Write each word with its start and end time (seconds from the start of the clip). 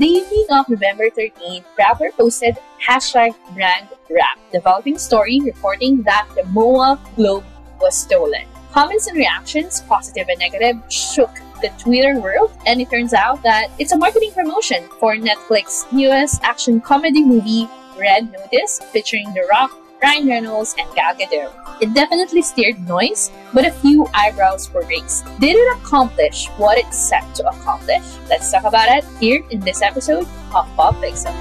The 0.00 0.06
evening 0.06 0.46
of 0.48 0.66
November 0.66 1.10
13, 1.10 1.62
Rappler 1.78 2.10
posted 2.16 2.56
hashtag 2.82 3.34
brand 3.52 3.86
rap, 4.08 4.38
developing 4.50 4.96
story 4.96 5.40
reporting 5.40 6.00
that 6.04 6.26
the 6.34 6.42
MOA 6.44 6.98
Globe 7.16 7.44
was 7.82 7.98
stolen. 7.98 8.46
Comments 8.72 9.06
and 9.08 9.18
reactions, 9.18 9.82
positive 9.82 10.26
and 10.30 10.38
negative, 10.38 10.80
shook 10.88 11.28
the 11.60 11.68
Twitter 11.78 12.18
world, 12.18 12.50
and 12.64 12.80
it 12.80 12.88
turns 12.88 13.12
out 13.12 13.42
that 13.42 13.68
it's 13.78 13.92
a 13.92 13.98
marketing 13.98 14.32
promotion 14.32 14.88
for 14.98 15.16
Netflix's 15.16 15.84
newest 15.92 16.42
action 16.44 16.80
comedy 16.80 17.22
movie 17.22 17.68
Red 17.98 18.32
Notice 18.32 18.80
featuring 18.94 19.34
The 19.34 19.46
Rock, 19.50 19.70
Ryan 20.02 20.28
Reynolds, 20.28 20.74
and 20.78 20.88
Gal 20.94 21.14
Gadot. 21.14 21.52
It 21.80 21.92
definitely 21.92 22.40
stirred 22.42 22.80
noise, 22.88 23.30
but 23.52 23.66
a 23.66 23.70
few 23.70 24.06
eyebrows 24.14 24.72
were 24.72 24.84
raised. 24.86 25.24
Did 25.40 25.56
it 25.56 25.76
accomplish 25.76 26.48
what 26.56 26.78
it 26.78 26.92
set 26.92 27.34
to 27.36 27.46
accomplish? 27.48 28.02
Let's 28.28 28.50
talk 28.50 28.64
about 28.64 28.88
it 28.88 29.04
here 29.20 29.44
in 29.50 29.60
this 29.60 29.82
episode 29.82 30.26
of 30.54 30.66
Pop 30.76 30.96
Pixel. 30.96 31.32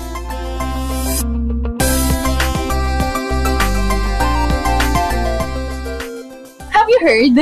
Have 6.71 6.89
you 6.89 6.99
heard? 7.02 7.38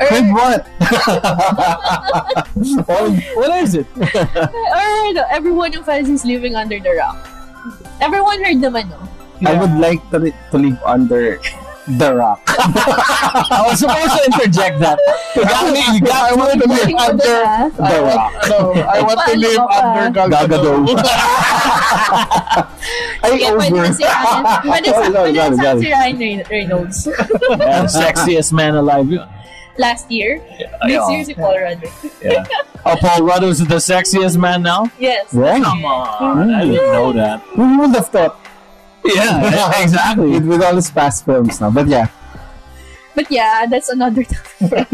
Or, 0.00 0.06
Heard 0.08 0.32
what? 0.32 0.66
What 3.36 3.62
is 3.62 3.74
it? 3.74 3.86
or 3.96 5.24
everyone 5.30 5.76
of 5.76 5.88
us 5.88 6.08
is 6.08 6.24
living 6.24 6.56
under 6.56 6.80
the 6.80 6.96
rock. 6.96 7.28
Everyone 8.00 8.42
heard 8.42 8.56
naman, 8.56 8.90
no? 8.90 9.13
I 9.46 9.54
would 9.60 9.74
like 9.78 10.00
to, 10.10 10.18
to 10.50 10.56
live 10.58 10.78
under 10.84 11.40
the 11.86 12.14
rock. 12.16 12.40
I 12.48 13.60
was 13.68 13.80
supposed 13.80 14.16
to 14.16 14.24
interject 14.32 14.80
that. 14.80 14.96
You 15.36 15.42
got 15.44 15.68
me. 15.72 15.84
You 15.92 16.00
got 16.00 16.32
I 16.32 16.34
want 16.34 16.52
to 16.62 16.68
live 16.68 16.94
under 16.96 17.16
the 17.20 17.72
the 17.76 17.98
rock. 18.08 18.32
No, 18.48 18.72
I 18.72 19.02
want 19.02 19.20
to 19.28 19.36
live 19.36 19.58
under 19.60 20.10
Gal 20.16 20.28
Gal 20.32 20.46
Gadot. 20.48 21.04
Ay, 23.24 23.36
Kaya 23.40 23.52
pwede 23.56 23.72
over. 23.72 23.84
na 23.84 23.92
si 23.92 24.04
Ryan. 24.04 24.42
Pwede 24.64 24.88
sa, 24.96 25.02
pwede 25.12 25.80
si 25.80 25.88
Ryan 25.92 26.40
Reynolds. 26.48 26.98
Yeah, 27.08 27.84
sexiest 27.88 28.52
man 28.52 28.74
alive. 28.76 29.08
Last 29.76 30.06
year. 30.10 30.38
This 30.86 30.94
Yeah. 31.02 31.08
year 31.10 31.24
si 31.24 31.34
Paul 31.34 31.56
Rudd. 31.58 31.82
Yeah. 32.22 32.44
Oh, 32.86 32.94
Paul 33.00 33.26
Rudd 33.26 33.42
is 33.44 33.58
the 33.64 33.80
sexiest 33.82 34.36
man 34.38 34.62
now? 34.62 34.86
Yes. 35.00 35.32
Right. 35.34 35.58
Come 35.62 35.84
on. 35.84 36.46
Mm. 36.48 36.54
I 36.54 36.60
didn't 36.64 36.92
know 36.94 37.10
that. 37.12 37.40
Who 37.58 37.64
would 37.82 37.90
have 37.96 38.06
thought? 38.08 38.38
Yeah, 39.14 39.82
exactly. 39.82 40.30
With, 40.30 40.46
with 40.46 40.62
all 40.62 40.74
his 40.76 40.90
past 40.90 41.24
films 41.24 41.60
now. 41.60 41.70
But 41.70 41.88
yeah. 41.88 42.08
But 43.14 43.30
yeah, 43.30 43.66
that's 43.68 43.88
another 43.90 44.24
topic. 44.60 44.88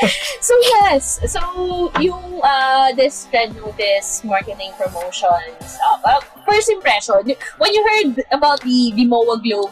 so 0.40 0.54
yes, 0.80 1.20
so 1.28 1.92
yung 2.00 2.40
uh, 2.42 2.92
this 2.96 3.28
Red 3.32 3.54
Notice 3.54 4.24
marketing 4.24 4.72
promotions, 4.80 5.78
uh, 5.84 5.98
well, 6.04 6.20
first 6.48 6.70
impression, 6.70 7.20
when 7.58 7.70
you 7.74 7.82
heard 7.84 8.24
about 8.32 8.60
the, 8.62 8.92
the 8.96 9.04
MOA 9.04 9.38
Globe 9.42 9.70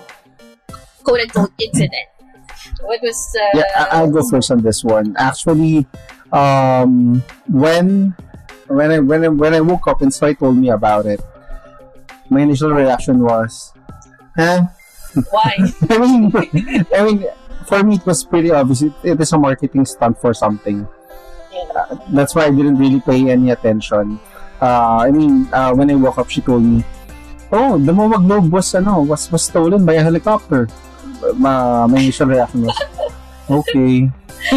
quote-unquote 1.02 1.52
incident, 1.58 2.06
what 2.82 3.00
was... 3.02 3.16
Uh, 3.34 3.58
Yeah, 3.58 3.64
I- 3.78 3.88
I'll 3.98 4.10
go 4.10 4.20
first 4.28 4.50
on 4.50 4.60
this 4.60 4.84
one. 4.84 5.16
Actually, 5.18 5.86
um, 6.30 7.22
when 7.48 8.14
when 8.68 8.90
I 8.92 8.98
when 9.00 9.24
I, 9.24 9.28
when 9.28 9.54
I 9.54 9.60
woke 9.62 9.88
up 9.88 10.02
and 10.02 10.12
Soy 10.12 10.34
told 10.34 10.58
me 10.58 10.68
about 10.68 11.06
it, 11.06 11.20
my 12.28 12.42
initial 12.42 12.70
reaction 12.70 13.24
was, 13.24 13.72
"Huh?" 14.38 14.70
Why? 15.34 15.58
I 15.90 15.98
mean, 15.98 16.30
I 16.94 17.00
mean, 17.02 17.26
for 17.66 17.82
me 17.82 17.98
it 17.98 18.06
was 18.06 18.22
pretty 18.22 18.54
obvious. 18.54 18.82
It, 18.86 18.94
it 19.02 19.18
is 19.20 19.32
a 19.34 19.38
marketing 19.38 19.84
stunt 19.84 20.20
for 20.22 20.32
something. 20.32 20.86
Uh, 21.74 21.98
that's 22.14 22.38
why 22.38 22.46
I 22.46 22.52
didn't 22.54 22.78
really 22.78 23.02
pay 23.02 23.30
any 23.30 23.50
attention. 23.50 24.20
Uh, 24.62 25.02
I 25.02 25.10
mean, 25.10 25.48
uh, 25.50 25.74
when 25.74 25.90
I 25.90 25.98
woke 25.98 26.18
up, 26.22 26.30
she 26.30 26.40
told 26.40 26.62
me, 26.62 26.86
"Oh, 27.50 27.78
the 27.78 27.90
MOA 27.92 28.22
Globe 28.22 28.52
was 28.54 28.70
ano 28.78 29.02
was 29.02 29.26
was 29.34 29.42
stolen 29.42 29.82
by 29.82 29.98
a 29.98 30.04
helicopter." 30.06 30.70
Ma, 31.34 31.86
my 31.90 31.98
initial 31.98 32.30
reaction 32.30 32.62
was, 32.62 32.78
"Okay." 33.50 34.06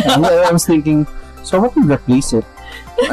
And 0.06 0.26
I 0.26 0.52
was 0.54 0.66
thinking, 0.66 1.08
so 1.42 1.60
what 1.60 1.76
would 1.76 1.90
replace 1.90 2.34
it? 2.34 2.46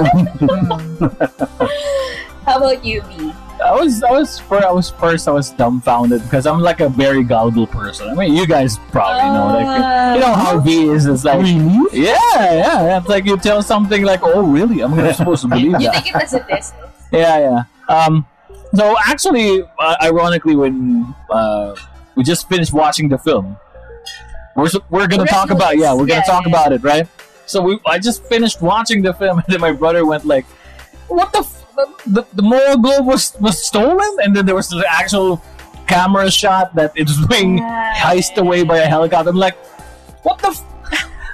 How 2.44 2.60
about 2.60 2.84
you, 2.84 3.00
B? 3.08 3.32
I 3.68 3.74
was, 3.74 4.02
I 4.02 4.10
was, 4.10 4.38
for, 4.38 4.64
I 4.66 4.70
was 4.72 4.90
first, 4.90 5.28
I 5.28 5.32
was 5.32 5.50
dumbfounded 5.50 6.22
because 6.22 6.46
I'm 6.46 6.60
like 6.60 6.80
a 6.80 6.88
very 6.88 7.22
gullible 7.22 7.66
person. 7.66 8.08
I 8.08 8.14
mean, 8.14 8.34
you 8.34 8.46
guys 8.46 8.78
probably 8.90 9.28
know, 9.30 9.46
like, 9.58 10.14
you 10.14 10.20
know 10.20 10.34
how 10.34 10.58
Vii 10.60 10.88
is. 10.90 11.06
It's 11.06 11.24
like, 11.24 11.40
Really? 11.42 11.88
yeah, 11.92 12.16
yeah, 12.34 12.52
yeah. 12.88 12.98
It's 12.98 13.08
like 13.08 13.24
you 13.26 13.36
tell 13.36 13.62
something 13.62 14.02
like, 14.02 14.20
oh, 14.22 14.42
really? 14.42 14.80
I'm 14.82 14.94
gonna 14.94 15.12
supposed 15.14 15.42
to 15.42 15.48
believe 15.54 15.72
You 15.72 15.78
that. 15.90 15.94
take 16.04 16.14
it 16.14 16.22
as 16.22 16.32
a 16.34 16.40
test. 16.40 16.74
Yeah, 17.12 17.38
yeah. 17.38 17.62
Um, 17.94 18.26
so 18.74 18.94
actually, 19.06 19.62
uh, 19.78 19.96
ironically, 20.02 20.56
when 20.56 21.14
uh, 21.30 21.74
we 22.16 22.22
just 22.24 22.48
finished 22.48 22.72
watching 22.74 23.08
the 23.08 23.16
film, 23.16 23.56
we're 24.56 24.68
we're 24.90 25.06
gonna 25.06 25.22
Red 25.22 25.30
talk 25.30 25.50
about 25.50 25.74
Notice. 25.76 25.80
yeah, 25.82 25.92
we're 25.94 26.06
gonna 26.06 26.20
Yeah, 26.20 26.22
talk 26.34 26.44
yeah. 26.44 26.52
about 26.52 26.72
it, 26.72 26.82
right? 26.82 27.06
So 27.46 27.62
we 27.62 27.78
I 27.86 27.98
just 27.98 28.24
finished 28.24 28.60
watching 28.60 29.00
the 29.02 29.14
film, 29.14 29.38
and 29.42 29.46
then 29.48 29.60
my 29.60 29.72
brother 29.72 30.04
went 30.04 30.26
like, 30.26 30.44
"What 31.08 31.32
the 31.32 31.38
f- 31.40 31.57
the 32.06 32.22
the 32.34 32.42
Moro 32.42 32.76
Globe 32.76 33.06
was 33.06 33.34
was 33.40 33.56
stolen?" 33.64 34.16
And 34.22 34.34
then 34.36 34.46
there 34.46 34.54
was 34.54 34.68
the 34.68 34.84
actual 34.88 35.42
camera 35.86 36.30
shot 36.30 36.74
that 36.74 36.92
it's 36.94 37.16
being 37.26 37.58
Yeah. 37.58 37.94
heist 37.94 38.36
away 38.36 38.62
by 38.64 38.78
a 38.78 38.86
helicopter. 38.86 39.30
I'm 39.30 39.36
like, 39.36 39.56
"What 40.22 40.38
the." 40.38 40.48
F- 40.48 40.64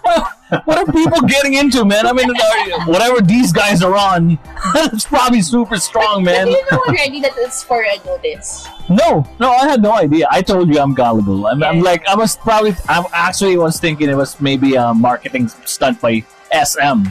what 0.66 0.76
are 0.76 0.84
people 0.92 1.20
getting 1.22 1.54
into, 1.54 1.82
man? 1.84 2.06
I 2.06 2.12
mean, 2.12 2.28
uh, 2.28 2.84
whatever 2.84 3.22
these 3.22 3.52
guys 3.54 3.82
are 3.82 3.96
on, 3.96 4.38
it's 4.92 5.06
probably 5.06 5.40
super 5.40 5.78
strong, 5.78 6.24
But 6.24 6.32
man. 6.32 6.46
do 6.46 6.52
you 6.52 6.64
know 6.70 6.78
already 6.86 7.20
that 7.22 7.32
it's 7.38 7.64
for 7.64 7.80
Red 7.80 8.04
Notice? 8.04 8.68
No, 8.90 9.26
no, 9.40 9.50
I 9.50 9.66
had 9.66 9.80
no 9.80 9.92
idea. 9.96 10.28
I 10.30 10.42
told 10.42 10.68
you 10.68 10.78
I'm 10.78 10.92
gullible. 10.92 11.46
I'm, 11.46 11.62
I'm 11.64 11.80
like, 11.80 12.06
I 12.06 12.14
was 12.14 12.36
probably, 12.36 12.76
I 12.86 13.02
actually 13.14 13.56
was 13.56 13.80
thinking 13.80 14.10
it 14.10 14.14
was 14.14 14.38
maybe 14.42 14.74
a 14.74 14.92
marketing 14.92 15.48
stunt 15.64 16.02
by 16.02 16.22
SM, 16.52 17.08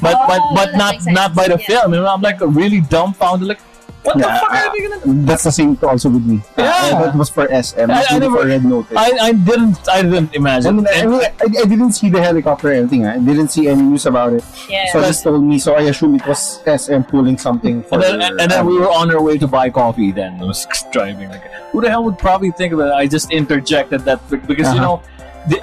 but 0.00 0.14
Oh, 0.16 0.26
but 0.28 0.40
but 0.54 0.76
not 0.76 0.92
makes 0.92 1.06
not 1.06 1.34
by 1.34 1.48
the 1.48 1.58
Yeah. 1.58 1.66
film. 1.80 1.94
And 1.94 2.06
I'm 2.06 2.20
like 2.22 2.38
really 2.40 2.80
dumbfounded. 2.80 3.48
Like, 3.48 3.60
what 4.04 4.16
Yeah, 4.16 4.26
the 4.32 4.38
fuck 4.40 4.52
uh, 4.52 4.56
are 4.56 4.70
they 4.72 4.82
gonna 4.88 5.00
do? 5.04 5.26
That's 5.26 5.42
the 5.44 5.50
same 5.52 5.76
to 5.78 5.88
also 5.88 6.08
with 6.08 6.24
me. 6.24 6.40
Yeah. 6.56 6.70
I 6.70 6.90
thought 6.90 7.14
it 7.14 7.18
was 7.18 7.28
for 7.30 7.44
SM, 7.50 7.90
I- 7.90 8.06
I 8.08 8.18
never- 8.18 8.38
for 8.38 8.46
Red 8.46 8.64
Notice. 8.64 8.96
I, 8.96 9.10
I 9.28 9.32
didn't 9.32 9.76
I 9.90 10.02
didn't 10.02 10.34
imagine. 10.34 10.86
I, 10.86 11.04
mean, 11.06 11.20
I, 11.20 11.30
I 11.62 11.66
didn't 11.72 11.92
see 11.92 12.08
the 12.08 12.22
helicopter 12.22 12.68
or 12.70 12.72
anything. 12.78 13.04
I 13.06 13.18
didn't 13.18 13.48
see 13.48 13.66
any 13.68 13.82
news 13.82 14.06
about 14.06 14.32
it. 14.38 14.44
Yeah. 14.70 14.86
So 14.92 15.00
just 15.02 15.24
told 15.24 15.42
me, 15.42 15.58
so 15.58 15.74
I 15.74 15.82
assume 15.90 16.14
it 16.14 16.26
was 16.26 16.62
SM 16.64 17.02
pulling 17.10 17.36
something 17.36 17.82
for 17.82 17.94
and 17.96 18.22
then, 18.22 18.38
and 18.40 18.48
then 18.50 18.64
we 18.66 18.78
were 18.78 18.88
on 18.90 19.10
our 19.10 19.20
way 19.20 19.36
to 19.36 19.46
buy 19.48 19.68
coffee. 19.68 20.12
Then 20.12 20.40
I 20.40 20.44
was 20.44 20.64
driving. 20.92 21.28
Like, 21.28 21.44
who 21.72 21.80
the 21.82 21.90
hell 21.90 22.04
would 22.04 22.18
probably 22.18 22.52
think 22.52 22.72
of 22.72 22.78
it? 22.80 22.90
I 22.92 23.06
just 23.08 23.30
interjected 23.32 24.02
that 24.08 24.20
because 24.30 24.72
you 24.72 24.80
Uh-huh. 24.80 24.80
know, 24.80 25.02
the, 25.02 25.17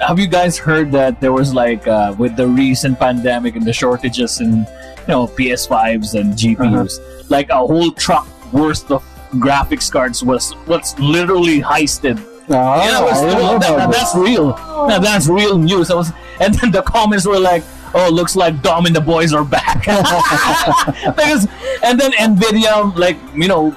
have 0.06 0.18
you 0.18 0.26
guys 0.26 0.56
heard 0.58 0.90
that 0.92 1.20
there 1.20 1.32
was 1.32 1.52
like 1.54 1.86
uh, 1.86 2.14
with 2.18 2.36
the 2.36 2.46
recent 2.46 2.98
pandemic 2.98 3.56
and 3.56 3.64
the 3.64 3.72
shortages 3.72 4.40
in 4.40 4.50
you 4.58 5.08
know 5.08 5.26
PS5s 5.26 6.18
and 6.18 6.34
GPUs, 6.34 6.98
like 7.30 7.48
a 7.50 7.56
whole 7.58 7.90
truck 7.92 8.26
worth 8.52 8.90
of 8.90 9.02
graphics 9.34 9.90
cards 9.90 10.22
was 10.22 10.54
was 10.66 10.98
literally 10.98 11.60
heisted. 11.60 12.18
Oh, 12.48 12.54
Yeah, 12.54 13.00
was- 13.02 13.22
I 13.22 13.34
didn't 13.34 13.60
that- 13.60 13.90
that's 13.90 14.14
real. 14.14 14.48
Now, 14.88 14.98
that's 15.00 15.26
real 15.28 15.58
news. 15.58 15.90
I 15.90 15.94
was, 15.94 16.12
and 16.40 16.54
then 16.54 16.70
the 16.70 16.82
comments 16.82 17.26
were 17.26 17.40
like, 17.40 17.64
"Oh, 17.92 18.08
looks 18.08 18.36
like 18.36 18.62
Dom 18.62 18.86
and 18.86 18.94
the 18.94 19.00
boys 19.00 19.32
are 19.34 19.44
back." 19.44 19.78
because, 21.16 21.48
and 21.82 21.98
then 21.98 22.12
Nvidia, 22.12 22.94
like 22.96 23.16
you 23.34 23.48
know, 23.48 23.74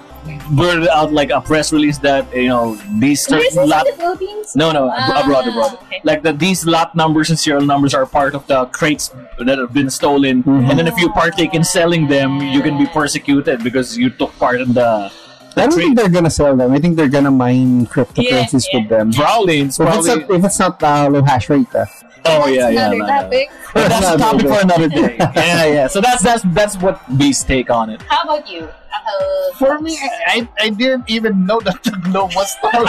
blurted 0.51 0.88
out 0.90 1.12
like 1.12 1.29
a 1.31 1.41
press 1.41 1.72
release 1.73 1.97
that 2.00 2.25
you 2.35 2.47
know 2.50 2.75
these 3.00 3.25
certain 3.25 3.67
lot. 3.67 3.88
in 3.88 3.95
the 3.95 4.01
Philippines? 4.01 4.56
No, 4.56 4.72
no, 4.72 4.90
ab- 4.91 4.97
Ah, 4.97 5.22
abroad, 5.23 5.47
abroad. 5.47 5.73
okay. 5.84 6.01
Like 6.03 6.22
that, 6.23 6.40
these 6.40 6.66
lot 6.66 6.95
numbers 6.95 7.29
and 7.29 7.38
serial 7.40 7.66
numbers 7.66 7.94
are 7.94 8.06
part 8.06 8.34
of 8.35 8.45
the 8.47 8.66
crates 8.68 9.12
that 9.39 9.57
have 9.57 9.73
been 9.73 9.89
stolen. 9.89 10.44
Mhm. 10.44 10.69
And 10.69 10.80
then 10.80 10.88
if 10.88 10.98
you 10.98 11.09
partake 11.12 11.54
in 11.54 11.63
selling 11.63 12.07
them, 12.07 12.39
you 12.42 12.62
can 12.62 12.77
be 12.77 12.86
persecuted 12.88 13.63
because 13.63 13.98
you 13.98 14.09
took 14.09 14.31
part 14.39 14.62
in 14.62 14.74
the. 14.74 15.12
I 15.56 15.62
don't 15.68 15.74
think 15.74 15.96
they're 15.98 16.10
gonna 16.10 16.30
sell 16.30 16.56
them. 16.56 16.72
I 16.72 16.80
think 16.80 16.96
they're 16.96 17.10
gonna 17.10 17.31
mine 17.31 17.86
cryptocurrencies 17.88 18.66
Yeah, 18.72 18.80
with 18.80 18.90
them. 18.90 19.12
Probably, 19.12 19.62
it's 19.62 19.80
If 19.80 19.88
it's 19.88 19.96
probably. 20.07 20.22
not, 20.25 20.31
if 20.40 20.46
it's 20.46 20.60
not 20.60 20.84
uh, 20.84 21.10
low 21.10 21.22
hash 21.24 21.50
rate, 21.50 21.68
uh, 21.75 21.86
oh 22.25 22.46
That's 22.46 22.50
yeah, 22.51 22.69
yeah. 22.69 22.92
another 22.92 22.98
no, 22.98 23.06
no. 23.06 23.22
topic. 23.22 23.50
But 23.74 23.90
that's 23.90 24.07
a 24.10 24.18
topic 24.18 24.48
for 24.48 24.60
another 24.62 24.88
day. 24.90 25.16
yeah, 25.19 25.66
yeah. 25.66 25.88
So 25.88 26.01
that's 26.01 26.24
that's 26.24 26.44
that's 26.54 26.78
what 26.78 27.01
B's 27.18 27.44
take 27.44 27.69
on 27.69 27.90
it. 27.90 28.01
How 28.04 28.24
about 28.24 28.50
you? 28.50 28.68
Uh, 28.68 29.54
For 29.57 29.80
me, 29.80 29.98
I, 30.01 30.10
I, 30.28 30.50
I 30.66 30.69
didn't 30.69 31.06
even 31.10 31.46
know 31.46 31.60
that 31.62 31.84
the 31.84 31.92
globe 32.10 32.31
was 32.36 32.50
stolen. 32.57 32.88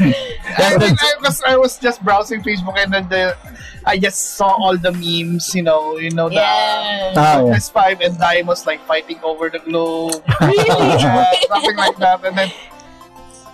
I, 0.00 0.76
think 0.78 0.98
I 1.02 1.14
was 1.20 1.42
I 1.42 1.56
was 1.56 1.78
just 1.78 2.02
browsing 2.04 2.42
Facebook 2.42 2.78
and 2.78 2.92
then 2.92 3.08
the 3.08 3.36
I 3.84 3.98
just 3.98 4.36
saw 4.36 4.54
all 4.54 4.76
the 4.76 4.92
memes, 4.92 5.54
you 5.54 5.62
know, 5.62 5.98
you 5.98 6.10
know 6.10 6.28
the 6.28 6.36
yeah. 6.36 7.14
ah, 7.16 7.42
yeah. 7.42 7.56
PS5 7.56 8.04
and 8.04 8.14
Dimos 8.16 8.66
like 8.66 8.80
fighting 8.86 9.18
over 9.22 9.48
the 9.50 9.58
globe, 9.58 10.22
Really? 10.40 11.02
yeah, 11.02 11.32
something 11.48 11.76
like 11.76 11.96
that, 11.98 12.24
and 12.24 12.36
then 12.36 12.52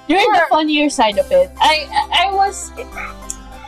You're 0.08 0.20
in 0.20 0.32
the 0.32 0.44
funnier 0.50 0.90
side 0.90 1.16
of 1.18 1.30
it. 1.32 1.50
I 1.60 1.88
I 2.12 2.28
was 2.34 2.72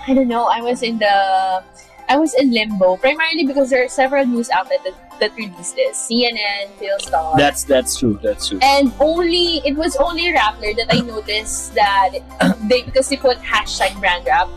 I 0.07 0.13
don't 0.15 0.29
know. 0.29 0.47
I 0.47 0.61
was 0.61 0.83
in 0.83 0.99
the 0.99 1.65
I 2.09 2.17
was 2.17 2.35
in 2.35 2.53
limbo, 2.53 2.97
primarily 2.97 3.47
because 3.47 3.71
there 3.71 3.85
are 3.85 3.89
several 3.89 4.25
news 4.27 4.51
outlets 4.51 4.85
that, 4.85 5.21
that 5.21 5.35
released 5.37 5.75
this. 5.75 6.09
CNN, 6.09 6.71
Philstar. 6.79 7.37
That's 7.37 7.65
that's 7.65 7.99
true. 7.99 8.19
That's 8.23 8.49
true. 8.49 8.59
and 8.63 8.93
only 9.01 9.59
it 9.65 9.77
was 9.77 9.97
only 9.97 10.33
Rappler 10.33 10.77
that 10.77 10.87
I 10.91 11.01
noticed 11.01 11.75
that 11.75 12.19
they 12.69 12.83
because 12.83 13.09
they 13.09 13.17
put 13.17 13.39
hashtag 13.39 13.99
brand 13.99 14.27
rap. 14.27 14.49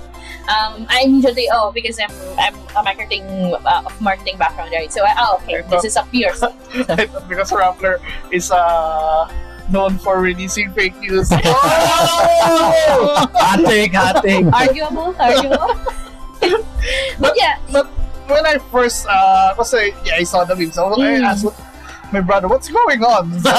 Um, 0.49 0.87
I 0.89 1.03
immediately 1.05 1.47
oh 1.53 1.71
because 1.71 1.99
I'm 1.99 2.11
I'm 2.39 2.55
a 2.75 2.83
marketing 2.83 3.23
uh, 3.65 3.89
marketing 3.99 4.37
background 4.37 4.71
right 4.73 4.91
so 4.91 5.05
I, 5.05 5.13
oh 5.17 5.39
okay 5.43 5.61
this 5.69 5.85
is 5.85 5.95
a 5.95 6.03
pure 6.09 6.33
because 7.29 7.51
Rappler 7.51 8.01
is 8.31 8.49
uh, 8.49 9.29
known 9.69 9.97
for 9.99 10.19
releasing 10.21 10.71
fake 10.73 10.97
news. 10.97 11.29
Oh! 11.31 11.37
hot 13.33 13.59
take, 13.65 13.93
hot 13.93 14.23
take. 14.23 14.45
arguable 14.53 15.15
arguable 15.19 15.77
but 17.19 17.33
yeah 17.35 17.57
But 17.71 17.87
when 18.29 18.45
I 18.45 18.57
first, 18.71 19.07
uh, 19.09 19.53
kasi 19.57 19.91
yeah, 20.05 20.21
I 20.21 20.23
saw 20.23 20.43
the 20.45 20.55
meme, 20.55 20.71
so 20.71 20.89
Mm. 20.93 21.25
I 21.25 21.33
asked 21.33 21.45
what, 21.45 21.57
my 22.13 22.21
brother, 22.21 22.47
what's 22.47 22.69
going 22.69 23.01
on? 23.03 23.33
So, 23.41 23.49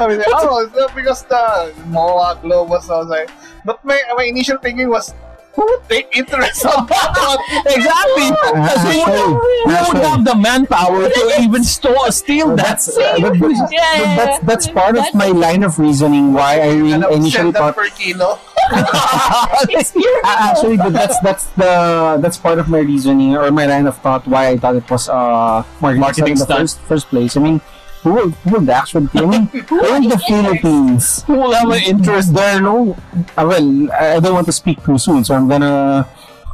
sabi 0.00 0.20
niya, 0.20 0.24
oh, 0.36 0.64
it's 0.64 0.72
not 0.76 0.92
because 0.96 1.20
the 1.28 1.72
MOA 1.88 2.36
Globus, 2.44 2.88
I 2.88 2.96
was 3.00 3.08
like, 3.08 3.28
but 3.64 3.80
my, 3.84 3.96
my 4.16 4.24
initial 4.24 4.56
thinking 4.58 4.88
was, 4.88 5.12
who 5.52 5.64
would 5.66 5.84
take 5.88 6.06
interest 6.16 6.64
on 6.64 6.86
that 6.86 7.12
one? 7.18 7.40
exactly. 7.76 8.28
Actually, 8.56 9.00
Who 9.10 9.34
would 9.66 9.74
actually, 9.74 10.00
have 10.06 10.22
the 10.24 10.36
manpower 10.38 11.08
to 11.10 11.22
even 11.42 11.64
store 11.64 12.08
steal 12.12 12.54
that? 12.56 12.78
that's, 12.78 12.88
uh, 12.96 13.00
that- 13.20 13.36
that- 13.36 13.68
Yeah. 13.72 14.16
that's 14.16 14.38
that's 14.46 14.66
part 14.70 14.96
of 14.96 15.04
my 15.18 15.28
line 15.34 15.64
of 15.66 15.76
reasoning 15.80 16.32
why 16.32 16.60
I 16.62 16.72
re- 16.78 17.04
initially 17.12 17.50
thought 17.52 17.74
per 17.74 17.88
kilo. 17.90 18.38
it's 19.72 19.92
pure 19.92 20.20
Uh, 20.24 20.52
actually, 20.52 20.76
but 20.76 20.92
that's 20.92 21.18
that's 21.20 21.46
the 21.56 22.18
that's 22.20 22.36
part 22.36 22.58
of 22.58 22.68
my 22.68 22.78
reasoning 22.78 23.36
or 23.36 23.50
my 23.50 23.66
line 23.66 23.86
of 23.86 23.96
thought 23.98 24.26
why 24.26 24.48
I 24.48 24.56
thought 24.56 24.76
it 24.76 24.88
was 24.90 25.08
uh 25.08 25.64
marketing, 25.80 26.00
Marketing 26.00 26.36
stunt 26.36 26.38
in 26.38 26.38
the 26.38 26.60
first 26.60 26.76
first 26.84 27.06
place. 27.08 27.36
I 27.36 27.40
mean, 27.40 27.60
who 28.02 28.12
would 28.14 28.32
who 28.44 28.60
would 28.60 28.68
actually? 28.68 29.08
I 29.14 29.24
mean, 29.26 29.48
we're 29.70 29.96
in 29.96 30.08
the 30.08 30.18
Philippines. 30.18 31.22
Who 31.24 31.34
will 31.34 31.52
have 31.52 31.70
an 31.70 31.82
interest? 31.82 32.34
There 32.34 32.60
no. 32.60 32.96
Uh, 33.36 33.44
well, 33.48 33.68
I 33.92 34.16
I 34.16 34.20
don't 34.20 34.34
want 34.34 34.46
to 34.46 34.56
speak 34.56 34.82
too 34.84 34.98
soon, 34.98 35.24
so 35.24 35.34
I'm 35.34 35.48
gonna 35.48 36.06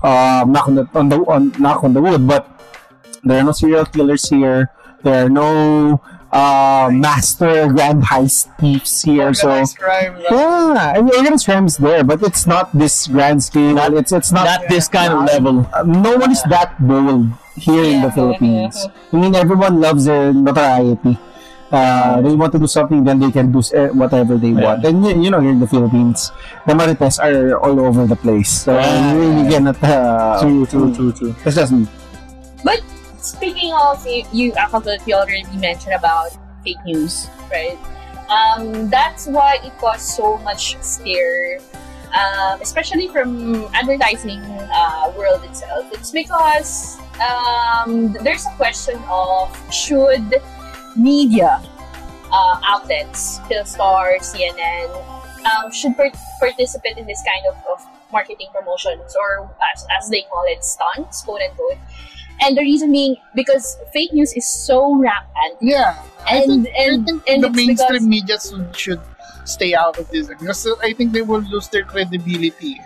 uh, 0.03 0.45
knock 0.47 0.69
on 0.69 0.75
the 0.75 0.85
on 0.95 1.09
the 1.09 1.19
on, 1.27 1.53
knock 1.59 1.85
on 1.85 1.93
the 1.93 2.03
wood. 2.03 2.27
But 2.27 2.49
there 3.23 3.41
are 3.41 3.45
no 3.45 3.53
serial 3.53 3.85
killers 3.87 4.29
here. 4.29 4.71
There 5.03 5.27
are 5.27 5.29
no 5.29 6.01
uh, 6.35 6.91
master 6.91 7.71
grand 7.71 8.03
heist 8.03 8.51
thieves 8.59 9.03
here. 9.07 9.33
So. 9.33 9.49
Organized 9.55 9.79
crime. 9.79 10.15
right? 10.19 10.27
Yeah, 10.35 10.93
I 10.97 11.01
mean, 11.01 11.15
organized 11.15 11.47
crime 11.47 11.67
is 11.71 11.79
there, 11.79 12.03
but 12.03 12.21
it's 12.27 12.45
not 12.47 12.75
this 12.75 13.07
grand 13.07 13.39
scale. 13.43 13.75
Not- 13.79 13.95
it's 13.95 14.11
it's 14.13 14.33
not. 14.35 14.45
Not 14.45 14.67
this 14.69 14.91
kind 14.91 15.15
of 15.15 15.25
level. 15.31 15.63
uh, 15.73 15.87
no 15.87 16.19
one 16.19 16.35
is 16.35 16.43
that 16.51 16.75
bold 16.83 17.31
here 17.55 17.87
in 17.87 18.03
the 18.03 18.11
Yeah. 18.11 18.19
Philippines. 18.19 18.75
I 19.13 19.17
mean, 19.17 19.33
everyone 19.39 19.79
loves 19.81 20.05
their 20.11 20.35
notoriety. 20.35 21.15
Uh, 21.75 22.21
they 22.23 22.31
want 22.39 22.53
to 22.55 22.59
do 22.59 22.67
something, 22.71 23.03
then 23.03 23.19
they 23.19 23.31
can 23.35 23.51
do 23.51 23.59
uh, 23.75 23.91
whatever 23.99 24.37
they 24.39 24.55
Yeah. 24.55 24.63
want. 24.79 24.85
And 24.87 25.03
you, 25.07 25.27
you 25.27 25.31
know, 25.31 25.41
here 25.43 25.51
in 25.51 25.59
the 25.59 25.67
Philippines, 25.67 26.31
the 26.67 26.75
marites 26.75 27.19
are 27.19 27.59
all 27.59 27.79
over 27.83 28.07
the 28.07 28.15
place. 28.15 28.63
So 28.67 28.75
Yeah. 28.79 29.11
you 29.11 29.19
really 29.19 29.45
cannot. 29.51 29.79
Uh, 29.83 30.39
True, 30.43 30.67
true, 30.67 30.95
true, 30.95 31.11
true. 31.15 31.33
It's 31.47 31.57
just 31.59 31.73
me. 31.75 31.87
But 32.63 32.79
speaking 33.25 33.73
of 33.73 34.07
you, 34.07 34.25
you 34.33 34.53
Alphabet, 34.55 35.01
you 35.07 35.15
already 35.15 35.45
mentioned 35.57 35.95
about 35.95 36.31
fake 36.63 36.83
news, 36.85 37.29
right? 37.51 37.79
Um, 38.29 38.91
that's 38.91 39.27
why 39.27 39.59
it 39.65 39.77
caused 39.79 40.09
so 40.09 40.39
much 40.39 40.77
stir, 40.81 41.59
um, 42.13 42.61
especially 42.61 43.09
from 43.09 43.65
advertising 43.75 44.41
uh, 44.41 45.13
world 45.17 45.43
itself. 45.45 45.87
It's 45.93 46.11
because 46.11 46.99
um, 47.21 48.13
there's 48.23 48.47
a 48.47 48.55
question 48.57 49.01
of 49.09 49.49
should 49.73 50.41
media 50.97 51.63
uh, 52.31 52.61
outlets, 52.67 53.41
Philstar, 53.51 54.19
CNN, 54.21 54.91
um, 55.45 55.73
should 55.73 55.97
par- 55.97 56.13
participate 56.41 56.97
in 56.97 57.07
this 57.07 57.23
kind 57.23 57.45
of, 57.49 57.57
of 57.71 57.85
marketing 58.13 58.49
promotions 58.53 59.15
or 59.19 59.51
as, 59.75 59.87
as 59.99 60.09
they 60.09 60.23
call 60.23 60.45
it 60.47 60.65
stunts 60.65 61.23
quote 61.23 61.43
unquote 61.43 61.79
and 62.43 62.57
the 62.57 62.63
reason 62.63 62.91
being 62.93 63.17
because 63.35 63.77
fake 63.93 64.13
news 64.13 64.33
is 64.35 64.47
so 64.49 64.95
rampant 64.97 65.55
Yeah. 65.61 66.03
And 66.27 66.67
and, 66.79 67.07
think 67.07 67.23
and 67.29 67.45
the 67.45 67.51
mainstream 67.51 68.09
media 68.09 68.41
should, 68.41 68.75
should 68.77 69.01
stay 69.45 69.75
out 69.75 69.99
of 69.99 70.09
this 70.11 70.27
because 70.29 70.67
I 70.83 70.93
think 70.95 71.13
they 71.13 71.21
will 71.23 71.43
lose 71.53 71.69
their 71.69 71.85
credibility. 71.85 72.81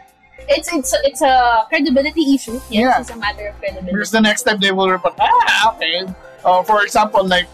it's 0.48 0.72
it's 0.72 0.90
it's 1.04 1.20
a 1.22 1.66
credibility 1.68 2.34
issue 2.34 2.56
yes 2.72 2.82
Yeah. 2.82 3.00
it's 3.00 3.10
a 3.12 3.16
matter 3.20 3.46
of 3.52 3.54
credibility 3.60 3.92
Because 3.92 4.10
the 4.10 4.20
next 4.24 4.42
time 4.48 4.58
they 4.64 4.72
will 4.72 4.88
report, 4.90 5.14
ah, 5.20 5.74
okay. 5.76 6.02
Uh, 6.44 6.62
for 6.64 6.82
example, 6.82 7.20
like 7.26 7.46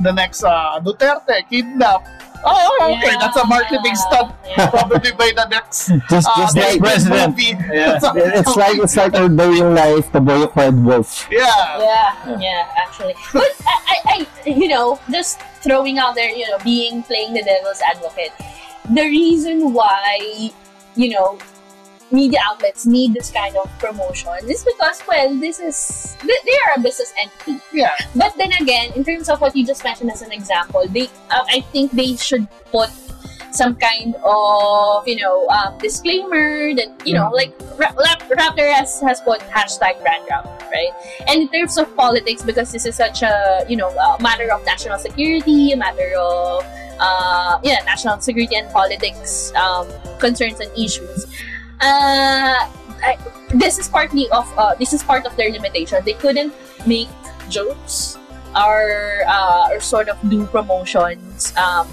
the 0.00 0.12
next 0.12 0.42
uh, 0.42 0.80
Duterte 0.80 1.44
kidnap. 1.50 2.00
Oh, 2.44 2.78
okay, 2.96 3.12
Yeah. 3.12 3.18
that's 3.20 3.36
a 3.36 3.46
marketing 3.46 3.94
stunt. 3.96 4.32
Yeah. 4.48 4.70
Probably 4.70 5.12
by 5.12 5.32
the 5.36 5.46
next 5.48 5.88
Just 6.08 6.28
uh, 6.28 6.48
like 6.54 6.80
president. 6.80 7.36
movie. 7.36 7.52
Yeah. 7.72 7.98
it's 8.40 8.56
like 8.56 8.78
it's 8.78 8.96
like 8.96 9.12
the 9.12 9.28
daily 9.28 9.60
life, 9.62 10.10
the 10.12 10.20
boy 10.20 10.38
who 10.38 10.48
cried 10.48 10.74
wolf. 10.74 11.28
yeah. 11.30 11.78
yeah, 11.78 12.38
yeah, 12.40 12.68
actually. 12.78 13.14
But 13.32 13.52
I, 13.66 13.76
I, 13.86 14.26
I, 14.46 14.48
you 14.48 14.68
know, 14.68 14.98
just 15.10 15.40
throwing 15.62 15.98
out 15.98 16.14
there, 16.14 16.30
you 16.30 16.48
know, 16.50 16.58
being 16.64 17.02
playing 17.02 17.34
the 17.34 17.42
devil's 17.42 17.80
advocate. 17.80 18.32
The 18.90 19.02
reason 19.02 19.72
why, 19.72 20.50
you 20.96 21.10
know, 21.10 21.38
media 22.12 22.38
outlets 22.46 22.86
need 22.86 23.14
this 23.14 23.30
kind 23.30 23.56
of 23.56 23.70
promotion 23.78 24.32
is 24.48 24.64
because, 24.64 25.02
well, 25.06 25.34
this 25.38 25.60
is 25.60 26.16
they 26.22 26.56
are 26.66 26.74
a 26.76 26.80
business 26.80 27.12
entity. 27.20 27.60
Yeah. 27.72 27.94
But 28.14 28.34
then 28.36 28.52
again, 28.60 28.92
in 28.94 29.04
terms 29.04 29.28
of 29.28 29.40
what 29.40 29.54
you 29.56 29.66
just 29.66 29.84
mentioned 29.84 30.10
as 30.10 30.22
an 30.22 30.32
example, 30.32 30.86
they, 30.88 31.08
uh, 31.30 31.44
I 31.48 31.60
think 31.72 31.92
they 31.92 32.16
should 32.16 32.46
put 32.72 32.90
some 33.52 33.74
kind 33.76 34.14
of 34.24 35.06
you 35.06 35.16
know 35.16 35.46
um, 35.48 35.76
disclaimer 35.78 36.74
that 36.74 36.88
you 37.04 37.14
know 37.14 37.30
like 37.30 37.52
Ra- 37.76 37.94
Ra- 37.98 38.22
Rappler 38.30 38.72
has 38.72 39.00
has 39.00 39.20
put 39.20 39.40
hashtag 39.40 40.00
brand 40.02 40.24
rap 40.30 40.46
right 40.70 40.92
and 41.26 41.42
in 41.42 41.48
terms 41.48 41.76
of 41.76 41.94
politics 41.96 42.42
because 42.42 42.70
this 42.72 42.86
is 42.86 42.94
such 42.94 43.22
a 43.22 43.64
you 43.68 43.76
know 43.76 43.90
a 43.90 44.22
matter 44.22 44.50
of 44.52 44.64
national 44.64 44.98
security 44.98 45.72
a 45.72 45.76
matter 45.76 46.12
of 46.16 46.64
uh, 47.00 47.58
yeah 47.62 47.82
national 47.84 48.20
security 48.20 48.56
and 48.56 48.70
politics 48.70 49.52
um, 49.56 49.86
concerns 50.18 50.60
and 50.60 50.70
issues 50.78 51.26
uh, 51.80 52.68
I, 53.02 53.16
this 53.54 53.78
is 53.78 53.88
partly 53.88 54.28
of 54.30 54.46
uh, 54.58 54.74
this 54.76 54.92
is 54.92 55.02
part 55.02 55.26
of 55.26 55.34
their 55.36 55.50
limitation 55.50 56.04
they 56.04 56.14
couldn't 56.14 56.52
make 56.86 57.08
jokes 57.48 58.18
or 58.54 59.22
uh, 59.26 59.70
or 59.70 59.80
sort 59.80 60.08
of 60.08 60.18
do 60.28 60.46
promotions 60.46 61.56
um, 61.56 61.88